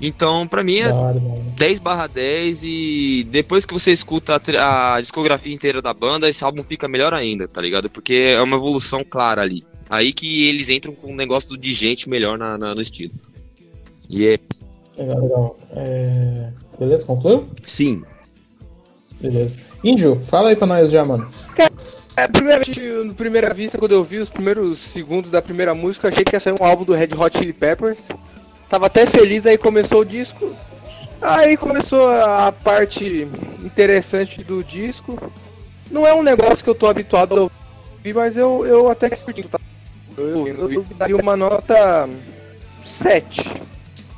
[0.00, 1.20] Então, pra mim é hora.
[1.56, 6.42] 10 barra 10 e depois que você escuta a, a discografia inteira da banda, esse
[6.42, 7.90] álbum fica melhor ainda, tá ligado?
[7.90, 9.62] Porque é uma evolução clara ali.
[9.90, 13.12] Aí que eles entram com um negócio do de gente melhor na, na- no estilo.
[14.08, 14.38] E é.
[14.96, 15.58] Legal, legal.
[15.72, 17.48] É, Beleza, concluiu?
[17.66, 18.02] Sim.
[19.20, 19.54] Beleza.
[19.84, 21.28] Índio, fala aí pra nós já, mano.
[22.16, 26.12] É, primeiramente, no primeira vista, quando eu vi os primeiros segundos da primeira música, eu
[26.12, 28.08] achei que ia sair um álbum do Red Hot Chili Peppers.
[28.70, 30.54] Tava até feliz, aí começou o disco.
[31.20, 33.28] Aí começou a parte
[33.64, 35.18] interessante do disco.
[35.90, 39.16] Não é um negócio que eu tô habituado a ouvir, mas eu, eu até que
[39.16, 39.42] curti.
[39.42, 39.58] tá?
[40.16, 42.08] Eu, eu, eu daria uma nota
[42.84, 43.50] 7.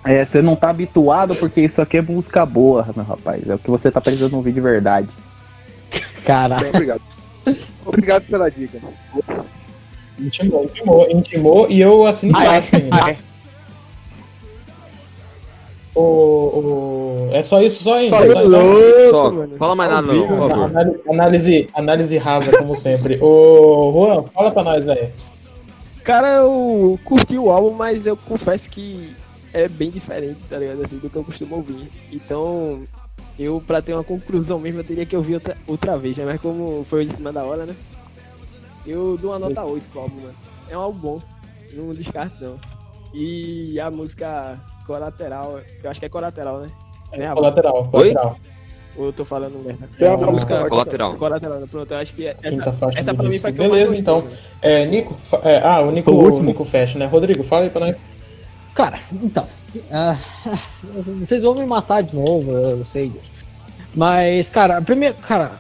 [0.05, 3.49] É, você não tá habituado porque isso aqui é música boa, meu rapaz.
[3.49, 5.09] É o que você tá precisando ouvir de verdade.
[6.27, 6.63] Caralho.
[6.63, 7.03] Bem, obrigado.
[7.87, 8.79] Obrigado pela dica.
[10.19, 13.17] Intimou, intimou, intimou e eu assino embaixo ainda.
[15.95, 17.29] O, o...
[17.33, 18.17] É só isso, só ainda.
[18.27, 19.11] Só só- isso.
[19.11, 19.57] Só, mano.
[19.59, 20.65] fala mais nada não, por favor.
[20.65, 23.19] Análise, análise, análise rasa, como sempre.
[23.21, 25.13] Ô, Juan, fala pra nós, velho.
[26.03, 29.15] Cara, eu curti o álbum, mas eu confesso que
[29.53, 30.85] é bem diferente, tá ligado?
[30.85, 31.89] Assim, do que eu costumo ouvir.
[32.11, 32.83] Então,
[33.39, 36.25] eu, pra ter uma conclusão mesmo, eu teria que ouvir outra, outra vez, né?
[36.25, 37.77] Mas como foi em cima da hora, né?
[38.87, 40.35] Eu dou uma nota 8 pro álbum, mano.
[40.69, 41.23] É um álbum bom,
[41.73, 42.59] não descarto não.
[43.15, 46.69] E a música colateral, eu acho que é colateral, né?
[47.17, 48.37] Né, a Colateral, colateral.
[48.97, 49.89] Ou eu tô falando merda?
[49.99, 51.17] É a música Colateral.
[51.17, 51.67] Colateral, né?
[51.71, 53.97] pronto, eu acho que é, Quinta essa, faixa essa pra mim foi a que Beleza,
[53.97, 54.25] então.
[54.61, 56.45] É, Nico, é, ah, o Nico, o último.
[56.45, 57.07] Nico fecha, né?
[57.07, 57.97] Rodrigo, fala aí pra nós.
[58.75, 59.47] Cara, então.
[59.91, 60.19] ah,
[61.21, 63.13] vocês vão me matar de novo, eu sei.
[63.95, 65.53] Mas, cara, a primeira, cara,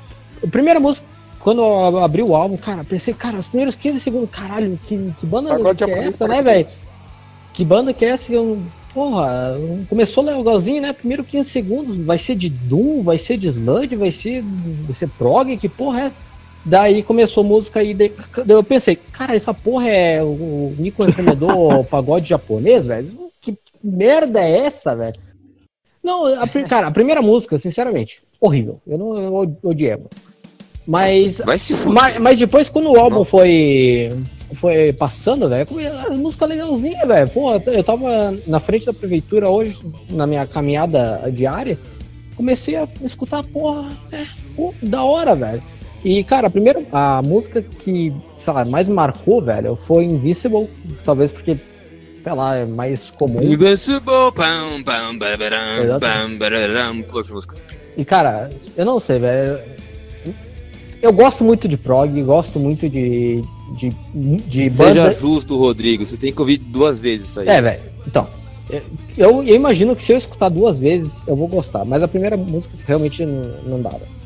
[0.43, 1.07] a primeira música,
[1.39, 5.27] quando eu abri o álbum, cara, pensei, cara, os primeiros 15 segundos, caralho, que, que
[5.27, 6.67] banda Pagode que é essa, né, velho?
[7.55, 8.33] Que banda que é essa?
[8.33, 8.59] Eu,
[8.95, 9.57] porra,
[9.89, 10.93] começou legalzinho, né?
[10.93, 15.09] Primeiro 15 segundos, vai ser de Doom, vai ser de Sludge, vai ser, vai ser
[15.11, 16.21] prog, que porra é essa?
[16.65, 18.13] Daí começou a música e daí
[18.49, 20.23] eu pensei, cara, essa porra é.
[20.23, 23.31] O Nico recomendou pagode japonês, velho?
[23.41, 25.15] Que merda é essa, velho?
[26.03, 28.81] Não, a, cara, a primeira música, sinceramente, horrível.
[28.87, 29.99] Eu não eu odiei.
[30.87, 31.93] Mas, Vai se fuder.
[31.93, 34.13] mas, mas depois, quando o álbum foi,
[34.55, 35.67] foi passando, velho,
[36.09, 37.29] as músicas legalzinhas, velho.
[37.29, 39.79] Pô, eu tava na frente da prefeitura hoje,
[40.11, 41.79] na minha caminhada diária,
[42.37, 44.27] comecei a escutar, porra, é,
[44.57, 45.63] pô, da hora, velho.
[46.05, 50.69] E, cara, a primeira, a música que, sei lá, mais marcou, velho, foi Invisible,
[51.05, 51.57] talvez porque,
[52.23, 53.41] sei lá, é mais comum.
[53.41, 56.39] Invincible, pam, pam, pam,
[57.33, 57.55] música.
[57.97, 59.61] E, cara, eu não sei, velho.
[61.01, 63.43] Eu gosto muito de prog, gosto muito de,
[63.77, 65.17] de, de Seja banda.
[65.21, 66.07] justo, Rodrigo.
[66.07, 67.49] Você tem que ouvir duas vezes isso aí.
[67.49, 67.83] É, velho.
[68.07, 68.27] Então,
[69.17, 71.85] eu, eu imagino que se eu escutar duas vezes, eu vou gostar.
[71.85, 74.23] Mas a primeira música realmente não, não velho.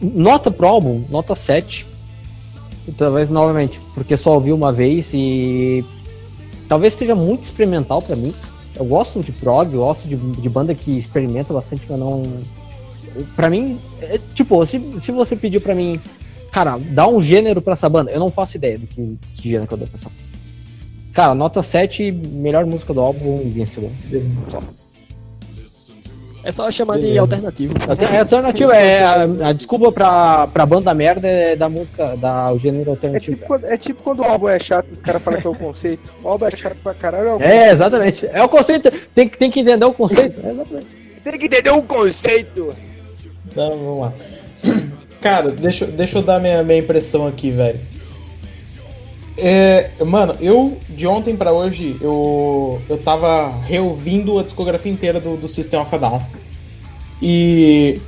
[0.00, 1.86] Nota pro álbum, nota 7.
[2.96, 5.84] talvez novamente, porque só ouvi uma vez e
[6.68, 8.34] talvez seja muito experimental pra mim.
[8.74, 12.24] Eu gosto de prog, eu gosto de, de banda que experimenta bastante, mas não.
[13.36, 16.00] Pra mim, é, tipo, se, se você pediu pra mim,
[16.52, 19.66] cara, dá um gênero pra essa banda, eu não faço ideia do que, que gênero
[19.66, 20.22] que eu dou pra essa banda.
[21.12, 23.90] Cara, nota 7, melhor música do álbum, Invincible.
[24.50, 24.60] Só.
[26.44, 27.74] É só chamar de alternativo.
[27.88, 32.50] Alter- É alternativo, é a, a desculpa pra, pra banda merda é da música, da
[32.52, 33.36] o gênero É alternativo.
[33.36, 35.54] tipo, quando, é tipo quando o álbum é chato, os caras falam que é o
[35.54, 36.02] conceito.
[36.24, 37.28] O álbum é chato pra caralho.
[37.28, 38.26] É o É, exatamente.
[38.26, 40.44] É o conceito, tem, que- tem que entender o conceito.
[40.44, 40.86] É, exatamente.
[41.22, 42.74] Tem que entender o conceito.
[43.54, 44.12] Não, vamos lá.
[45.22, 47.80] Cara, deixa, deixa eu dar minha, minha impressão aqui, velho.
[49.38, 55.36] É, mano, eu de ontem pra hoje eu, eu tava reouvindo a discografia inteira do,
[55.36, 56.22] do System of a Down.
[57.20, 58.00] E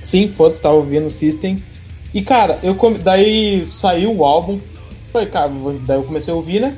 [0.00, 1.62] sim, foda-se, tava ouvindo o System.
[2.14, 4.58] E cara, eu come- daí saiu o álbum.
[5.12, 5.50] Falei, cara,
[5.86, 6.76] daí eu comecei a ouvir, né?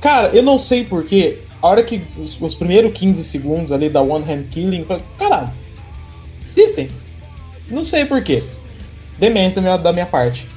[0.00, 1.38] Cara, eu não sei porquê.
[1.60, 5.50] A hora que os, os primeiros 15 segundos ali da One Hand Killing, falei, caralho,
[6.44, 6.90] System?
[7.70, 8.42] Não sei porquê.
[9.22, 10.48] Demência da minha, da minha parte.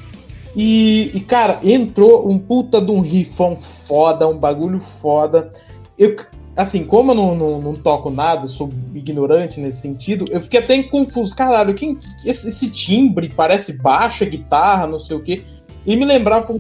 [0.55, 5.53] E, e, cara, entrou um puta de um rifão foda, um bagulho foda.
[5.95, 6.16] Eu,
[6.57, 10.82] assim, como eu não, não, não toco nada, sou ignorante nesse sentido, eu fiquei até
[10.82, 11.36] confuso.
[11.36, 15.43] Caralho, quem, esse, esse timbre parece baixo, é guitarra, não sei o quê.
[15.86, 16.59] E me lembrava como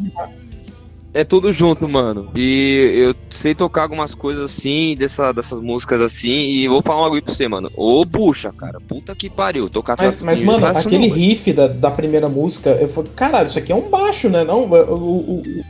[1.15, 2.29] É tudo junto, mano.
[2.35, 7.03] E eu sei tocar algumas coisas assim, dessa, dessas músicas assim, e vou falar um
[7.05, 7.71] bagulho pra você, mano.
[7.73, 8.81] Ô, bucha, cara.
[8.85, 9.69] Puta que pariu.
[9.69, 13.57] Tocar Mas, mas mano, aquele não, riff da, da primeira música, eu falei, caralho, isso
[13.57, 14.43] aqui é um baixo, né?
[14.43, 15.63] Não, o, o- o-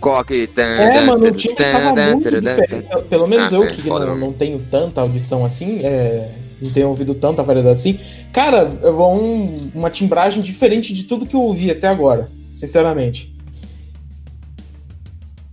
[0.00, 0.50] Coque.
[0.56, 2.86] É, mano, o time tava muito diferente.
[3.08, 6.88] Pelo menos Ah, eu é, que não, não tenho tanta audição assim, é, não tenho
[6.88, 7.96] ouvido tanta variedade assim.
[8.32, 13.37] Cara, é um- uma timbragem diferente de tudo que eu ouvi até agora, sinceramente.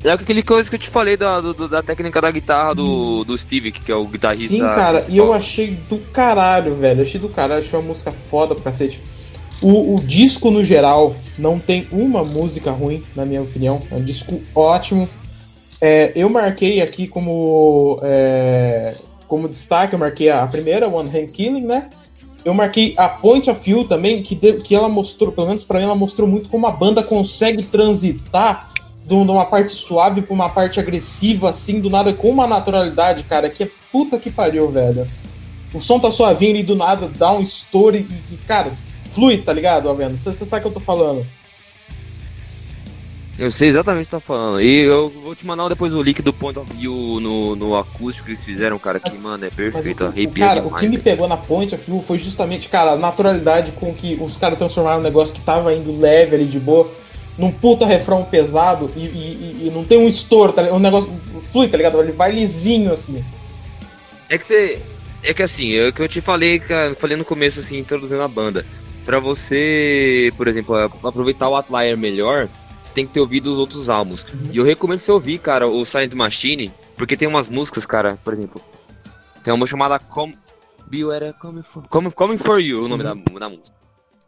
[0.06, 3.38] É aquele coisa que eu te falei da, do- da técnica da guitarra do, do
[3.38, 4.48] Steve, que é o guitarrista.
[4.50, 7.02] Sim, cara, e eu achei do caralho, velho.
[7.02, 9.02] Achei do caralho, achei uma música foda pro cacete.
[9.62, 13.80] O, o disco, no geral, não tem uma música ruim, na minha opinião.
[13.90, 15.10] É um disco ótimo.
[15.82, 18.96] É, eu marquei aqui como, é,
[19.28, 21.90] como destaque, eu marquei a, primeira, One Hand Killing, né?
[22.44, 25.80] Eu marquei a Point of View também, que, de- que ela mostrou, pelo menos pra
[25.80, 28.70] mim, ela mostrou muito como a banda consegue transitar
[29.06, 33.24] de um- uma parte suave pra uma parte agressiva, assim, do nada, com uma naturalidade,
[33.24, 35.08] cara, que é puta que pariu, velho.
[35.74, 38.08] O som tá suavinho e do nada dá um estouro e,
[38.48, 38.72] cara,
[39.12, 40.18] flui, tá ligado, Avena?
[40.18, 41.26] Você sabe o que eu tô falando.
[43.38, 44.62] Eu sei exatamente o que tá falando.
[44.62, 48.26] E eu vou te mandar depois o link do Point of View no, no acústico
[48.28, 50.06] que eles fizeram, cara, que, mano, é Mas perfeito.
[50.06, 52.92] o, o, cara, o demais, que me pegou na Point of View foi justamente, cara,
[52.92, 56.60] a naturalidade com que os caras transformaram um negócio que tava indo leve ali de
[56.60, 56.90] boa
[57.38, 60.62] num puta refrão pesado e, e- e- não tem um estouro, tá?
[60.74, 61.12] Um negócio
[61.42, 62.00] flui, tá ligado?
[62.00, 63.24] Ele vai lisinho assim.
[64.30, 64.82] É que você.
[65.24, 68.22] É que assim, é o que eu te falei, cara, falei no começo, assim, introduzindo
[68.22, 68.66] a banda.
[69.06, 72.48] Pra você, por exemplo, aproveitar o Outlier melhor,
[72.84, 74.26] você tem que ter ouvido os outros álbuns.
[74.52, 78.34] E eu recomendo você ouvir, cara, o Silent Machine, porque tem umas músicas, cara, por
[78.34, 78.62] exemplo.
[79.44, 80.34] Tem uma chamada Com...
[80.88, 81.88] Bill era Coming for...
[81.88, 83.76] Coming, Coming for You, o nome da, da música.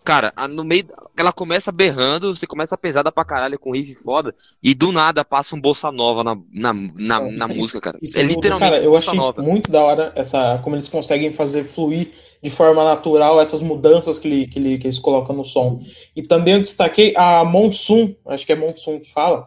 [0.08, 0.86] Cara, no meio.
[1.20, 4.34] Ela começa berrando, você começa pesada pra caralho com riff foda,
[4.64, 8.00] e do nada passa um bossa nova na, na, na, na Isso- música, cara.
[8.02, 8.34] isso é muda.
[8.36, 9.42] literalmente Cara, eu achei nova.
[9.42, 14.30] muito da hora essa, como eles conseguem fazer fluir de forma natural essas mudanças que,
[14.30, 15.78] ele, que, ele- que eles colocam no som.
[16.16, 19.46] E também eu destaquei a Monsoon, acho que é Monsoon que fala,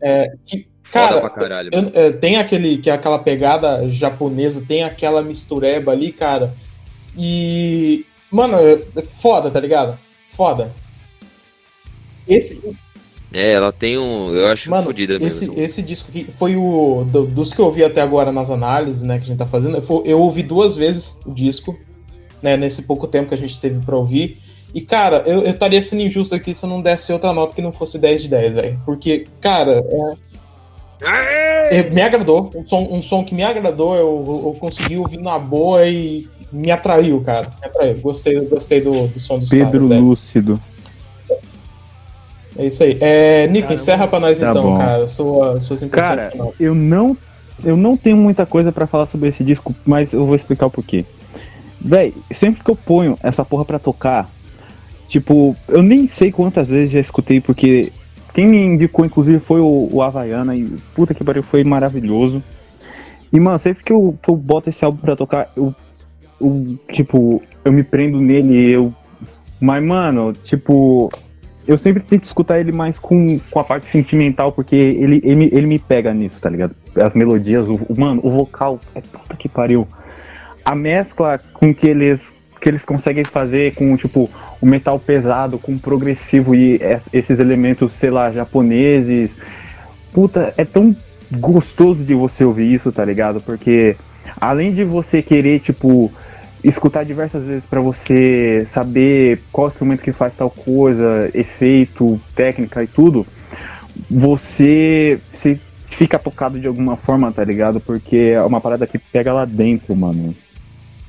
[0.00, 1.70] é, que, cara, caralho.
[1.72, 6.54] eu- é, tem aquele, que é aquela pegada japonesa, tem aquela mistureba ali, cara,
[7.18, 9.98] e, mano, é foda, tá ligado?
[10.28, 10.72] Foda.
[12.28, 12.60] Esse,
[13.32, 14.32] É, ela tem um.
[14.34, 15.60] Eu acho Mano, fodida esse, mesmo.
[15.62, 17.04] esse disco aqui foi o.
[17.04, 19.76] do- dos que eu ouvi até agora nas análises, né, que a gente tá fazendo.
[19.78, 21.76] Eu, eu ouvi duas vezes o disco,
[22.42, 24.38] né, nesse pouco tempo que a gente teve pra ouvir.
[24.74, 27.62] E, cara, eu eu estaria sendo injusto aqui se eu não desse outra nota que
[27.62, 28.80] não fosse 10 de 10, velho.
[28.84, 29.82] Porque, cara,
[31.00, 32.50] é- é, me agradou.
[32.54, 36.70] Um som, um som que me agradou, eu, eu consegui ouvir na boa e me
[36.70, 37.48] atraiu, cara.
[37.60, 37.96] Me atraiu.
[37.98, 40.04] Gostei, gostei do, do som dos Pedro caras, velho.
[40.04, 40.60] Lúcido.
[42.58, 42.96] É isso aí.
[43.00, 43.74] É, Nico, Caramba.
[43.74, 44.78] encerra pra nós Tá então, bom.
[44.78, 45.06] cara.
[45.08, 46.16] Sua, suas impressões.
[46.16, 47.16] Cara, eu não,
[47.62, 50.70] eu não tenho muita coisa pra falar sobre esse disco, mas eu vou explicar o
[50.70, 51.04] porquê.
[51.80, 54.30] Véi, sempre que eu ponho essa porra pra tocar,
[55.08, 57.92] tipo, eu nem sei quantas vezes já escutei, porque
[58.32, 62.42] quem me indicou, inclusive, foi o, o Havaiana, e puta que pariu, foi maravilhoso.
[63.32, 65.74] E, mano, sempre que eu, que eu boto esse álbum pra tocar, eu,
[66.40, 68.92] eu, tipo, eu me prendo nele, eu.
[69.60, 71.10] Mas, mano, tipo,
[71.66, 75.66] eu sempre tento escutar ele mais com, com a parte sentimental, porque ele, ele, ele
[75.66, 76.74] me pega nisso, tá ligado?
[76.94, 79.86] As melodias, o, mano, o vocal, é puta que pariu.
[80.64, 84.28] A mescla com que eles, que eles conseguem fazer com, tipo,
[84.60, 89.30] o metal pesado, com o progressivo e es- esses elementos, sei lá, japoneses.
[90.12, 90.94] Puta, é tão
[91.32, 93.40] gostoso de você ouvir isso, tá ligado?
[93.40, 93.96] Porque
[94.40, 96.12] além de você querer, tipo,
[96.68, 102.86] escutar diversas vezes pra você saber qual instrumento que faz tal coisa, efeito, técnica e
[102.86, 103.26] tudo,
[104.10, 107.80] você se fica tocado de alguma forma, tá ligado?
[107.80, 110.34] Porque é uma parada que pega lá dentro, mano.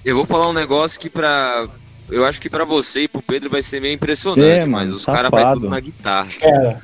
[0.05, 1.67] Eu vou falar um negócio que pra.
[2.09, 4.95] Eu acho que pra você e pro Pedro vai ser meio impressionante, É, mas mano,
[4.95, 5.59] os caras vai safado.
[5.61, 6.29] tudo na guitarra.
[6.39, 6.81] Pera.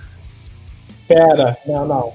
[1.08, 2.14] Pera, não, não.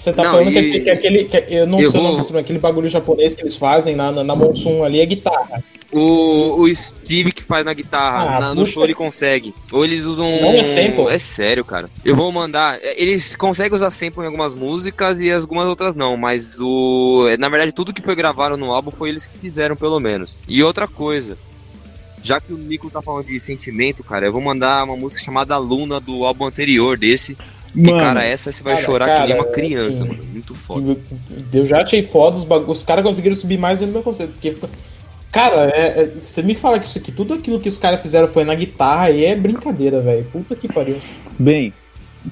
[0.00, 1.24] Você tá Não, falando que, e- aquele- que aquele.
[1.24, 3.54] que- eu não eu sei o nome vou- do instrumento, aquele bagulho japonês que eles
[3.54, 5.62] fazem na, na, na Monsoon ali é guitarra.
[5.92, 9.52] O, o Steve que faz na guitarra, Ah, na- no show ele consegue.
[9.70, 10.40] Ou eles usam.
[10.40, 11.06] Não é sample?
[11.10, 11.90] É sério, cara.
[12.02, 12.78] Eu vou mandar.
[12.80, 17.26] é, Eles conseguem usar sample em algumas músicas e algumas outras não, mas o.
[17.28, 20.38] é, Na verdade, tudo que foi gravado no álbum foi eles que fizeram, pelo menos.
[20.48, 21.36] E outra coisa.
[22.22, 25.56] Já que o Nico tá falando de sentimento, cara, eu vou mandar uma música chamada
[25.58, 27.36] Luna do álbum anterior desse.
[27.74, 30.24] E, Mano, cara, essa você vai cara, chorar cara, que nem uma criança, assim, mano.
[30.32, 30.96] Muito foda.
[31.52, 34.32] Eu já achei foda, os, os caras conseguiram subir mais dentro do meu conceito.
[34.32, 34.56] Porque,
[35.30, 38.26] cara, é- é- você me fala que isso aqui, tudo aquilo que os caras fizeram
[38.26, 40.24] foi na guitarra e é brincadeira, velho.
[40.32, 41.00] Puta que pariu.
[41.38, 41.72] Bem,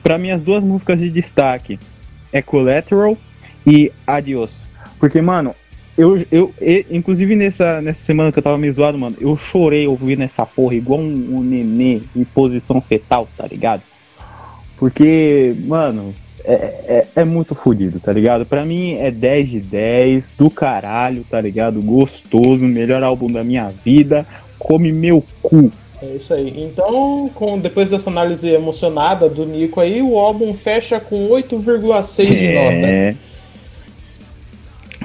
[0.03, 1.78] pra mim as duas músicas de destaque
[2.32, 3.16] é Collateral
[3.66, 4.66] e Adios.
[4.99, 5.55] Porque, mano,
[5.97, 9.86] eu, eu e- inclusive nessa, nessa semana que eu tava meio zoado, mano, eu chorei
[9.86, 13.82] ouvindo essa porra igual um, um nenê em posição fetal, tá ligado?
[14.79, 16.14] Porque, mano,
[16.45, 18.47] é, é, é muito fodido, tá ligado?
[18.47, 21.83] Pra mim é 10 de 10, do caralho, tá ligado?
[21.83, 24.26] Gostoso, melhor álbum da minha vida,
[24.59, 25.70] come meu cu.
[26.01, 26.55] É isso aí.
[26.57, 32.55] Então, com, depois dessa análise emocionada do Nico aí, o álbum fecha com 8,6 de
[32.55, 33.18] nota.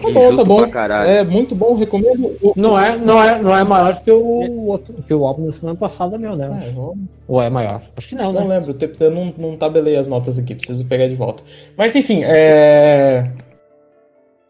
[0.10, 0.66] É, Tá bom, tá bom.
[1.06, 2.36] É muito bom, recomendo.
[2.56, 5.78] Não é, não é, não é maior que o outro, que o álbum da semana
[5.78, 6.48] passada meu, né?
[6.76, 6.96] Não,
[7.28, 7.82] Ou é maior?
[7.96, 8.60] Acho que não, não né?
[8.60, 11.44] lembro, eu não, não tabelei as notas aqui, preciso pegar de volta.
[11.78, 13.32] Mas enfim, é.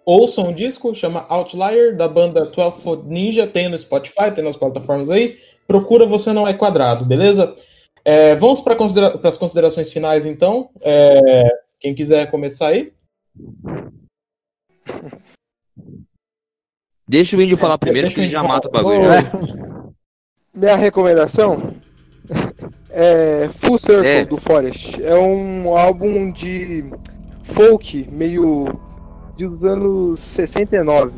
[0.05, 4.57] Ouçam o disco, chama Outlier, da banda 12 Foot Ninja, tem no Spotify, tem nas
[4.57, 5.37] plataformas aí.
[5.65, 7.53] Procura Você Não É Quadrado, beleza?
[8.03, 10.69] É, vamos para considera as considerações finais, então.
[10.81, 11.43] É,
[11.79, 12.91] quem quiser começar aí.
[17.13, 18.83] Deixa o índio falar É, primeiro deixa que ele já mata o falar.
[18.83, 19.93] bagulho.
[20.51, 21.61] Minha recomendação
[22.89, 24.25] é Full Circle É.
[24.25, 24.99] do Forest.
[25.03, 26.83] É um álbum de
[27.53, 28.65] folk meio
[29.37, 31.11] dos anos 69.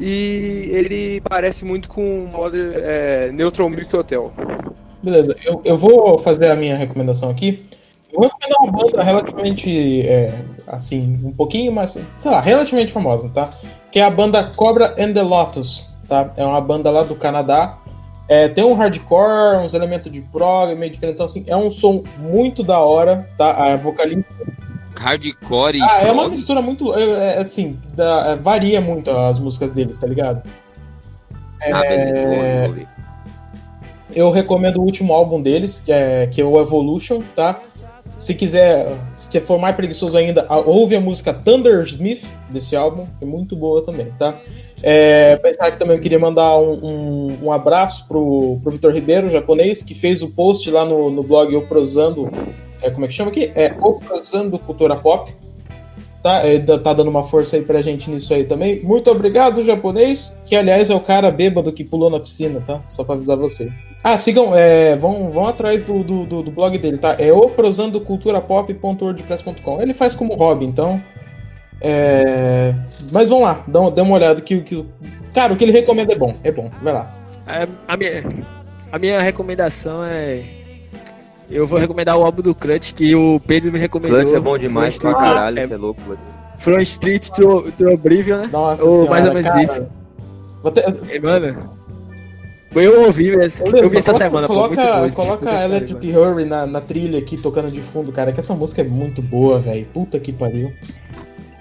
[0.00, 4.32] E ele parece muito com Modern, é, Neutral Milk Hotel.
[5.02, 7.66] Beleza, eu, eu vou fazer a minha recomendação aqui.
[8.10, 10.34] Eu vou recomendar uma banda relativamente, é,
[10.66, 13.50] assim, um pouquinho mais, sei lá, relativamente famosa, tá?
[13.90, 16.30] Que é a banda Cobra and the Lotus, tá?
[16.36, 17.76] É uma banda lá do Canadá.
[18.28, 22.04] É, tem um hardcore, uns elementos de prog, meio diferente, então, assim, é um som
[22.18, 23.72] muito da hora, tá?
[23.72, 24.24] A vocalista
[24.96, 25.82] Hardcore e.
[25.82, 26.94] ah, é uma mistura muito.
[26.94, 30.42] É, é, assim, dá- é, varia muito as músicas deles, tá ligado?
[31.62, 31.82] Ah,
[32.66, 32.88] vou ver.
[34.12, 37.58] Eu recomendo o último álbum deles, que é, que é o Evolution, tá?
[38.20, 43.26] Se quiser, se for mais preguiçoso ainda, ouve a música Thundersmith desse álbum, que é
[43.26, 44.34] muito boa também, tá?
[44.82, 49.30] É, pensar que também eu queria mandar um, um, um abraço pro, pro Vitor Ribeiro,
[49.30, 52.30] japonês, que fez o post lá no, no blog Oprosando.
[52.82, 53.52] É, como é que chama aqui?
[53.54, 55.34] É Oprosando Cultura Pop.
[56.22, 58.78] Tá, dá- tá dando uma força aí pra gente nisso aí também.
[58.82, 62.82] Muito obrigado, japonês, que aliás é o cara bêbado que pulou na piscina, tá?
[62.88, 63.70] Só pra avisar vocês.
[64.04, 67.16] Ah, sigam, é, vão, vão atrás do, do, do- blog dele, tá?
[67.18, 69.80] É oprosandoculturapop.wordpress.com.
[69.80, 71.02] Ele faz como hobby, então.
[71.80, 72.74] É...
[73.10, 74.84] Mas vão lá, dá uma olhada que, que.
[75.32, 76.70] Cara, o que ele recomenda é bom, é bom.
[76.82, 77.16] Vai lá.
[77.48, 78.24] É, a, minha,
[78.92, 80.59] a minha recomendação é.
[81.50, 84.20] Eu vou recomendar o álbum do Crunch que o Pedro me recomendou.
[84.20, 86.00] Clutch é bom demais pra Street- caralho, é, você é louco.
[86.06, 86.18] mano.
[86.58, 88.50] From Street to, to Oblivion, né?
[88.52, 89.62] Nossa Ou senhora, mais ou menos cara.
[89.62, 89.86] isso.
[90.62, 91.80] Vou ter- É, Mano.
[92.72, 94.46] Eu ouvi, mas eu vi essa coloca, semana.
[94.46, 95.12] pô, Coloca, muito doido.
[95.14, 98.80] coloca que Electric Hurry na, na trilha aqui tocando de fundo, cara, que essa música
[98.80, 99.84] é muito boa, velho.
[99.86, 100.70] Puta que pariu.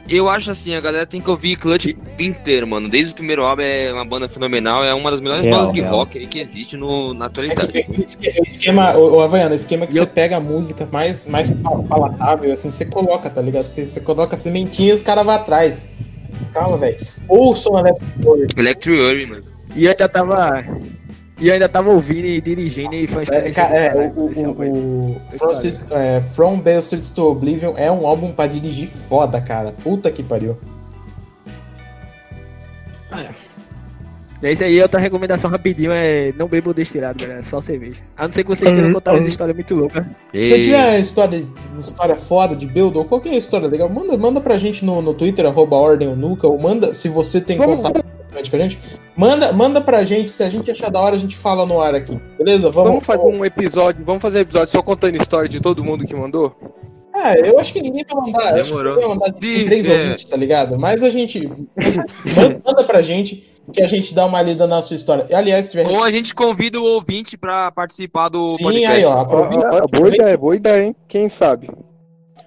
[0.10, 2.90] Eu acho assim, a galera tem que ouvir Clutch inteiro, mano.
[2.90, 5.82] Desde o primeiro álbum é uma banda fenomenal, é uma das melhores Real, bandas de
[5.82, 5.96] real.
[5.96, 7.72] rock aí que existe no, na É atualidade.
[7.72, 10.88] que, o esque- o esquema, o, o Havaiano, o esquema que você pega a música
[10.92, 13.68] mais, mais pal- palatável, assim, você coloca, tá ligado?
[13.70, 15.88] Você, você coloca a sementinha e o cara vai atrás.
[16.52, 16.98] Calma, velho.
[17.28, 18.60] Ouçam Electric.
[18.60, 19.44] Electric Urry, mano.
[19.76, 20.66] E eu ainda tava.
[21.40, 24.14] E eu ainda tava ouvindo e dirigindo e foi uma É, experiência ca- é, caralho,
[24.16, 25.52] o, o, o From, cara.
[25.54, 29.74] Streets- é, From Bastards to Oblivion é um álbum pra dirigir foda, cara.
[29.84, 30.58] Puta que pariu.
[34.42, 38.00] Esse aí, outra recomendação rapidinho é não bebam destilado, galera, só cerveja.
[38.16, 40.06] A não ser que vocês queiram contar umas histórias muito loucas.
[40.34, 41.46] Se você tiver história,
[41.78, 45.46] história foda de build ou qualquer história legal, manda, manda pra gente no, no Twitter,
[45.46, 48.80] arroba Ordem ou Nuca, ou manda, se você tem Vamos- contato diretamente com a gente,
[49.16, 51.96] manda, manda pra gente, se a gente achar da hora, a gente fala no ar
[51.96, 52.18] aqui.
[52.38, 52.70] Beleza?
[52.70, 56.06] Vamos, Vamos fazer um episódio, vamos fazer um episódio só contando história de todo mundo
[56.06, 56.56] que mandou?
[57.14, 58.56] Ah, eu acho que ninguém vai mandar.
[58.56, 58.94] eu Acho que Demorou.
[58.96, 59.94] ninguém vai mandar de três é.
[59.94, 60.80] ouvintes, tá ligado?
[60.80, 61.48] Mas a gente.
[62.36, 65.26] manda, manda pra gente que a gente dá uma lida na sua história.
[65.28, 65.88] E, aliás, se tiver.
[65.88, 68.98] Ou a gente convida o ouvinte pra participar do Sim, podcast.
[68.98, 69.22] aí, ó.
[69.22, 69.70] Aproveita.
[69.72, 70.96] ó, ó, boa ideia, boa ideia, hein?
[71.08, 71.70] Quem sabe?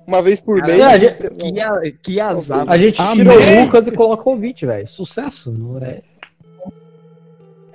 [0.07, 0.81] Uma vez por mês.
[0.81, 2.65] a gente- Que, a- que azar.
[2.69, 3.17] A gente Amém.
[3.17, 4.89] tira o Lucas e coloca o ouvinte, velho.
[4.89, 6.01] Sucesso, não é?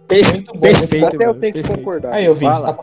[0.09, 0.59] Muito bom.
[0.59, 1.78] Perfeito, Até eu tenho que perfeito.
[1.80, 2.13] concordar.
[2.13, 2.80] Aí, ouvintes, Fala.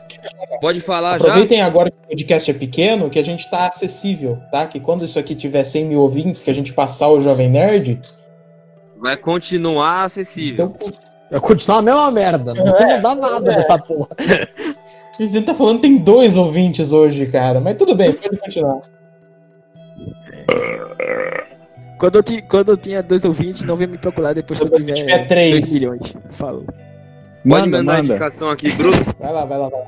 [0.60, 1.16] Pode falar já?
[1.28, 4.66] aproveitem agora que o podcast é pequeno, que a gente tá acessível, tá?
[4.66, 8.00] Que quando isso aqui tiver 100 mil ouvintes, que a gente passar o Jovem Nerd,
[8.98, 10.74] Vai continuar acessível.
[10.76, 10.92] então
[11.30, 12.54] Vai continuar a mesma merda.
[12.54, 13.56] Não vai mudar nada é.
[13.56, 14.08] dessa porra.
[14.18, 17.58] a gente tá falando que tem dois ouvintes hoje, cara.
[17.60, 18.80] Mas tudo bem, pode continuar.
[21.98, 24.68] Quando eu, ti- quando eu tinha dois ouvintes, não venha me procurar depois que eu
[24.68, 25.70] Depois que tiver, tiver três.
[25.70, 26.16] 2 milhões.
[26.30, 26.64] Falou.
[26.64, 26.76] Pode
[27.44, 28.14] Manda, mandar a manda.
[28.14, 28.96] indicação aqui, Bruno.
[29.18, 29.86] Vai lá, vai lá, vai lá.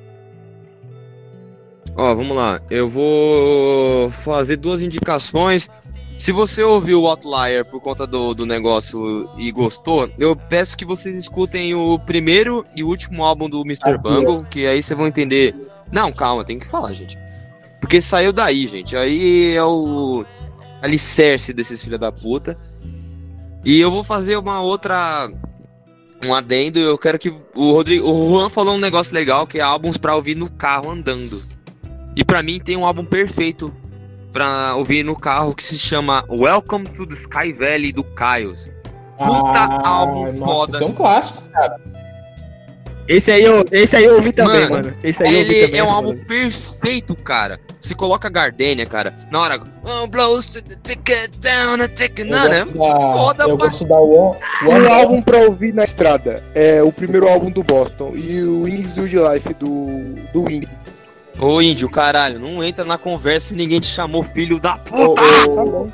[1.96, 2.60] Ó, vamos lá.
[2.70, 5.68] Eu vou fazer duas indicações.
[6.18, 10.84] Se você ouviu o Outlier por conta do, do negócio e gostou, eu peço que
[10.84, 13.90] vocês escutem o primeiro e último álbum do Mr.
[13.94, 15.54] Ah, Bungle, que aí vocês vão entender.
[15.92, 17.18] Não, calma, tem que falar, gente.
[17.80, 18.96] Porque saiu daí, gente.
[18.96, 20.24] Aí é o
[20.82, 22.58] alicerce desses filha da puta.
[23.64, 25.30] E eu vou fazer uma outra.
[26.24, 26.78] Um adendo.
[26.78, 27.34] Eu quero que.
[27.54, 30.90] O, Rodrigo, o Juan falou um negócio legal que é álbuns pra ouvir no carro
[30.90, 31.42] andando.
[32.14, 33.72] E pra mim tem um álbum perfeito
[34.32, 38.70] pra ouvir no carro que se chama Welcome to the Sky Valley do Kyles.
[39.18, 40.72] Puta álbum nossa, foda.
[40.72, 41.42] Isso é um clássico.
[43.08, 44.94] Esse aí eu, esse aí eu ouvi também, Mano, mano.
[45.02, 45.80] Esse aí eu ouvi Ele também.
[45.80, 45.96] é um mano.
[46.08, 47.60] álbum perfeito, cara.
[47.80, 49.14] Se coloca Gardenia, cara.
[49.30, 49.60] Na hora.
[49.84, 52.26] Oh, blows to the ticket down, a ticket.
[52.26, 52.64] Eu Não, né?
[52.64, 54.36] gosto da, Foda eu gosto da One.
[54.64, 56.42] Um álbum pra ouvir na estrada.
[56.54, 58.12] É o primeiro álbum do Boston.
[58.16, 60.68] E o Wings Good Life do, do Wings.
[61.38, 65.20] Ô, índio, caralho, não entra na conversa se ninguém te chamou filho da puta.
[65.22, 65.92] Tá o, bom.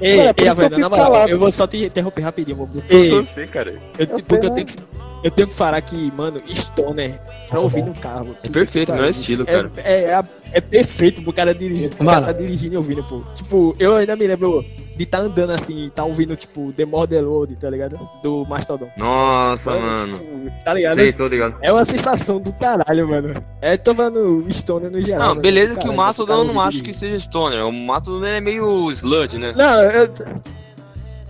[0.00, 2.98] Ei, Mano, é ei, fico na moral, eu vou só te interromper rapidinho, vou Eu
[3.00, 3.72] Ei, sou você, cara.
[3.98, 4.76] eu, Eu porque eu tenho, que,
[5.22, 8.36] eu tenho que falar que, mano, Stoner, pra ouvir no carro.
[8.42, 9.70] É perfeito, meu estilo, cara.
[9.78, 11.90] É, é, é, é perfeito pro cara dirigir.
[11.98, 13.22] O cara tá dirigindo e ouvindo, pô.
[13.34, 14.64] Tipo, eu ainda me lembro
[14.96, 17.98] de tá andando assim, tá ouvindo, tipo, The More The Load, tá ligado?
[18.22, 18.88] Do Mastodon.
[18.96, 20.18] Nossa, mano.
[20.18, 20.94] tipo, tá ligado?
[20.94, 21.56] Sei, tô ligado.
[21.60, 23.44] É uma sensação do caralho, mano.
[23.60, 25.34] É, tô falando Stoner no geral.
[25.34, 27.66] Não, beleza que o caralho, Mastodon eu não acho que seja Stoner.
[27.66, 29.52] O Mastodon é meio sludge, né?
[29.54, 30.08] Não, eu.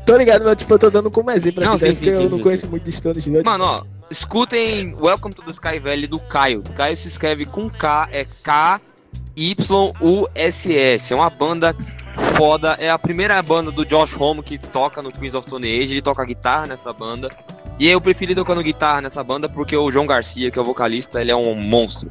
[0.07, 2.29] Tô ligado, mas tipo, eu tô dando como exemplo Não, assim, sim, porque sim, eu
[2.29, 2.71] sim, não sim, conheço sim.
[2.71, 3.45] muito de Stoner Sludge.
[3.45, 6.63] Mano, ó, escutem Welcome to the Sky Valley do Caio.
[6.77, 9.53] Caio se escreve com K, é K-Y-U-S-S.
[11.13, 11.75] É uma banda
[12.37, 12.77] foda.
[12.79, 15.95] É a primeira banda do Josh Homme que toca no Queens of Stone Age.
[15.95, 17.29] Ele toca guitarra nessa banda.
[17.79, 21.21] E eu preferi tocando guitarra nessa banda porque o João Garcia, que é o vocalista,
[21.21, 22.09] ele é um monstro.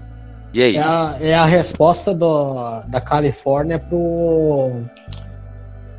[0.54, 0.88] E é É isso.
[0.88, 2.54] a, é a resposta do,
[2.88, 4.84] da Califórnia pro.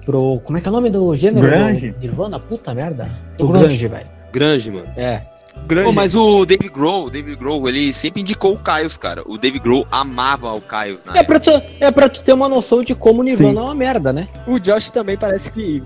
[0.06, 0.40] Pro.
[0.44, 1.46] Como é que é o nome do gênero?
[1.46, 1.94] Grunge.
[2.00, 2.40] Nirvana?
[2.40, 3.10] Puta merda.
[3.36, 3.64] Do grunge.
[3.66, 4.06] Grunge, velho.
[4.32, 4.86] Grande, mano.
[4.96, 5.22] É.
[5.66, 5.86] Grande.
[5.86, 9.22] Pô, mas o Dave Grohl, o Dave Grohl, ele sempre indicou o Caios, cara.
[9.26, 11.50] O Dave Grohl amava o Caios É pra, tu,
[11.80, 13.58] é pra tu ter uma noção de como Nirvana Sim.
[13.58, 14.28] é uma merda, né?
[14.46, 15.82] O Josh também parece que.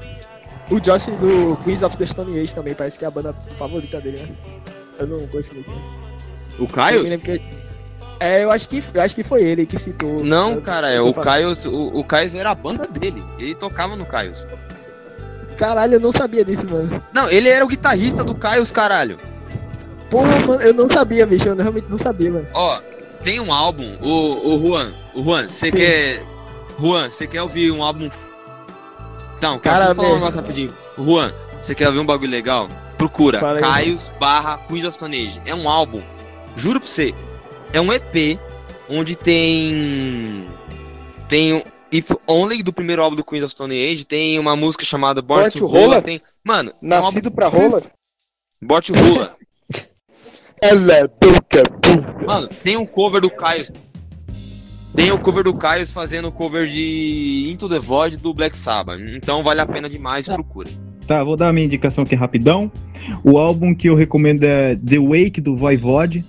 [0.71, 4.01] O Josh do Queens of the Stone Age também parece que é a banda favorita
[4.01, 4.29] dele, né?
[4.99, 5.71] Eu não conheço muito.
[5.71, 5.77] né?
[6.59, 7.03] O Eu Caios?
[7.05, 7.41] me lembro que-
[8.21, 10.23] É, eu acho que, eu acho que foi ele que citou.
[10.23, 11.25] Não, Eu- cara, é eu tô o.
[11.25, 13.25] Caios, o, o Caios era a banda dele.
[13.39, 14.47] Ele tocava no Caios.
[15.57, 17.03] Caralho, eu não sabia disso, mano.
[17.13, 19.17] Não, ele era o guitarrista do Caios, caralho.
[20.11, 21.49] Porra, mano, eu não sabia, bicho.
[21.49, 22.47] Eu realmente não sabia, mano.
[22.53, 22.79] Ó,
[23.23, 26.23] tem um álbum, o, o Juan, o Juan, você quer.
[26.79, 28.11] Juan, você quer ouvir um álbum.
[29.41, 30.73] Não, cara, Cara, falar um negócio rapidinho.
[30.99, 32.69] Juan, você quer ouvir um bagulho legal?
[32.99, 33.59] Procura Fala.
[33.59, 35.41] Caios barra Queens of Stone Age.
[35.47, 36.03] É um álbum,
[36.57, 37.15] juro pra você,
[37.73, 38.39] é um EP
[38.89, 40.47] onde tem.
[41.29, 41.63] Tem o
[41.93, 45.43] If Only do primeiro álbum do Queens of Stone Age, tem uma música chamada Born
[45.43, 46.03] Born to Rolla?
[46.03, 46.21] tem.
[46.45, 47.83] Mano, é um álbum Nascido pra rola?
[48.63, 49.37] Born to Rolla.
[50.63, 51.63] Ela é boca.
[52.27, 53.65] Mano, tem um cover do Caio.
[54.95, 59.01] Tem o cover do Caio fazendo o cover de Into the Void do Black Sabbath.
[59.01, 60.69] Então vale a pena demais, procura.
[61.07, 61.25] tá?
[61.25, 62.71] Vou dar a minha indicação aqui rapidão.
[63.25, 66.25] O álbum que eu recomendo é The Wake do Voivode.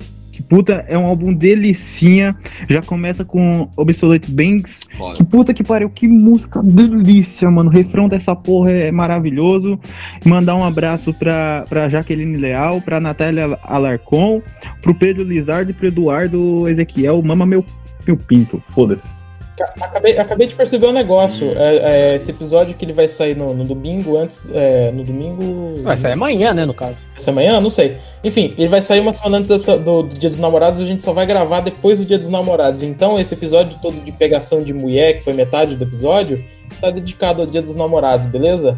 [0.52, 2.36] Puta, é um álbum delicinha.
[2.68, 4.82] Já começa com Obsolete Banks.
[5.16, 7.70] Que puta que pariu, que música delícia, mano.
[7.70, 9.80] O refrão dessa porra é maravilhoso.
[10.26, 14.42] Mandar um abraço pra, pra Jaqueline Leal, pra Natália Alarcon,
[14.82, 17.22] pro Pedro Lizardo e pro Eduardo Ezequiel.
[17.22, 17.64] Mama meu,
[18.06, 18.62] meu pinto.
[18.72, 19.21] Foda-se.
[19.58, 21.52] Ca- Acabei, acabei de perceber um negócio.
[21.58, 24.42] É, é, esse episódio que ele vai sair no, no domingo, antes.
[24.54, 25.82] é, no domingo.
[25.84, 26.96] Vai sair amanhã, né, no caso.
[27.16, 27.60] Essa manhã?
[27.60, 27.98] Não sei.
[28.24, 30.86] Enfim, ele vai sair uma semana antes dessa- do, do Dia dos Namorados e a
[30.86, 32.82] gente só vai gravar depois do Dia dos Namorados.
[32.82, 36.44] Então, esse episódio todo de pegação de mulher, que foi metade do episódio,
[36.80, 38.78] tá dedicado ao Dia dos Namorados, beleza?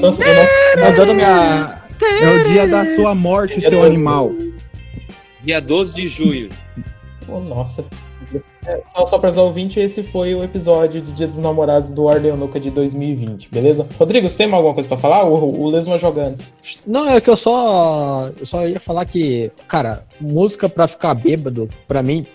[0.00, 1.78] Nossa, eu não- Mandando minha.
[2.20, 4.32] É o dia da sua morte, Dia seu animal.
[5.40, 6.48] Dia 12 de junho.
[7.28, 7.84] Oh, nossa.
[8.66, 12.04] É, só, só para os ouvintes, esse foi o episódio de Dia dos Namorados do
[12.04, 13.86] Ordem Nuca de 2020, beleza?
[13.98, 15.24] Rodrigo, você tem alguma coisa pra falar?
[15.24, 16.52] O, o Lesma joga antes.
[16.86, 18.30] Não, é que eu só.
[18.38, 22.26] Eu só ia falar que, cara, música pra ficar bêbado, pra mim.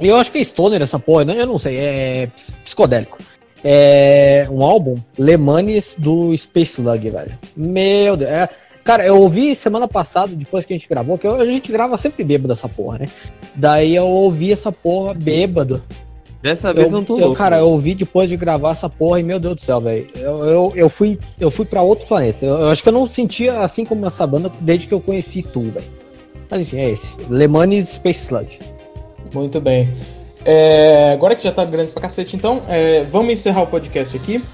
[0.00, 1.24] Eu acho que é stoner essa porra?
[1.32, 3.18] Eu não sei, é ps- psicodélico.
[3.66, 7.38] É um álbum, Le Manes do Space Slug, velho.
[7.56, 8.30] Meu Deus.
[8.30, 8.48] é-
[8.84, 12.22] cara, eu ouvi semana passada, depois que a gente gravou, que a gente grava sempre
[12.22, 13.06] bêbado essa porra, né?
[13.54, 15.82] Daí eu ouvi essa porra bêbado.
[16.42, 17.36] Dessa vez Eu, não tô eu, louco.
[17.36, 20.06] cara, eu ouvi depois de gravar essa porra e, meu Deus do céu, velho.
[20.14, 22.44] Eu, eu, eu fui, eu fui pra outro planeta.
[22.44, 25.42] Eu, eu acho que eu não sentia assim como essa banda desde que eu conheci
[25.42, 25.86] tu, velho.
[26.50, 27.06] Mas enfim, é esse.
[27.30, 28.58] Le Manes Space Sludge.
[29.32, 29.90] Muito bem.
[30.44, 34.44] É, agora que já tá grande pra cacete, então, é, vamos encerrar o podcast aqui.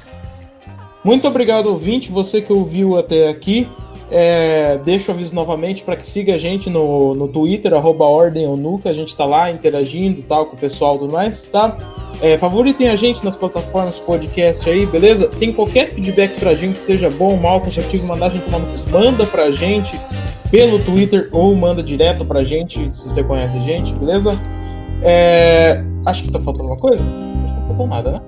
[1.04, 3.66] Muito obrigado, ouvinte, você que ouviu até aqui.
[4.10, 8.46] É, deixa o aviso novamente para que siga a gente no, no Twitter, arroba Ordem
[8.46, 8.90] ou Nuca.
[8.90, 11.76] A gente tá lá interagindo tal com o pessoal e tudo mais, tá?
[12.20, 15.28] É, favoritem a gente nas plataformas podcast aí, beleza?
[15.28, 19.24] Tem qualquer feedback pra gente, seja bom, mal, construtivo, mandar a gente tomar no manda
[19.26, 19.92] pra gente
[20.50, 24.36] pelo Twitter ou manda direto pra gente, se você conhece a gente, beleza?
[25.02, 27.04] É, acho que tá faltando uma coisa?
[27.04, 28.20] Acho que não tá faltando nada, né?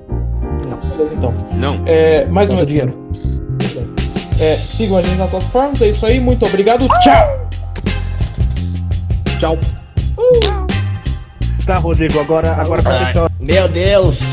[0.69, 0.91] Não.
[0.91, 1.35] Beleza, então.
[1.55, 1.83] Não.
[1.85, 2.95] É, mais uma Manda dinheiro.
[4.43, 7.49] É, sigam a gente nas plataformas, é isso aí, muito obrigado, tchau!
[9.39, 9.59] Tchau.
[11.65, 14.32] Tá, Rodrigo, agora, agora pra fechar Meu Deus.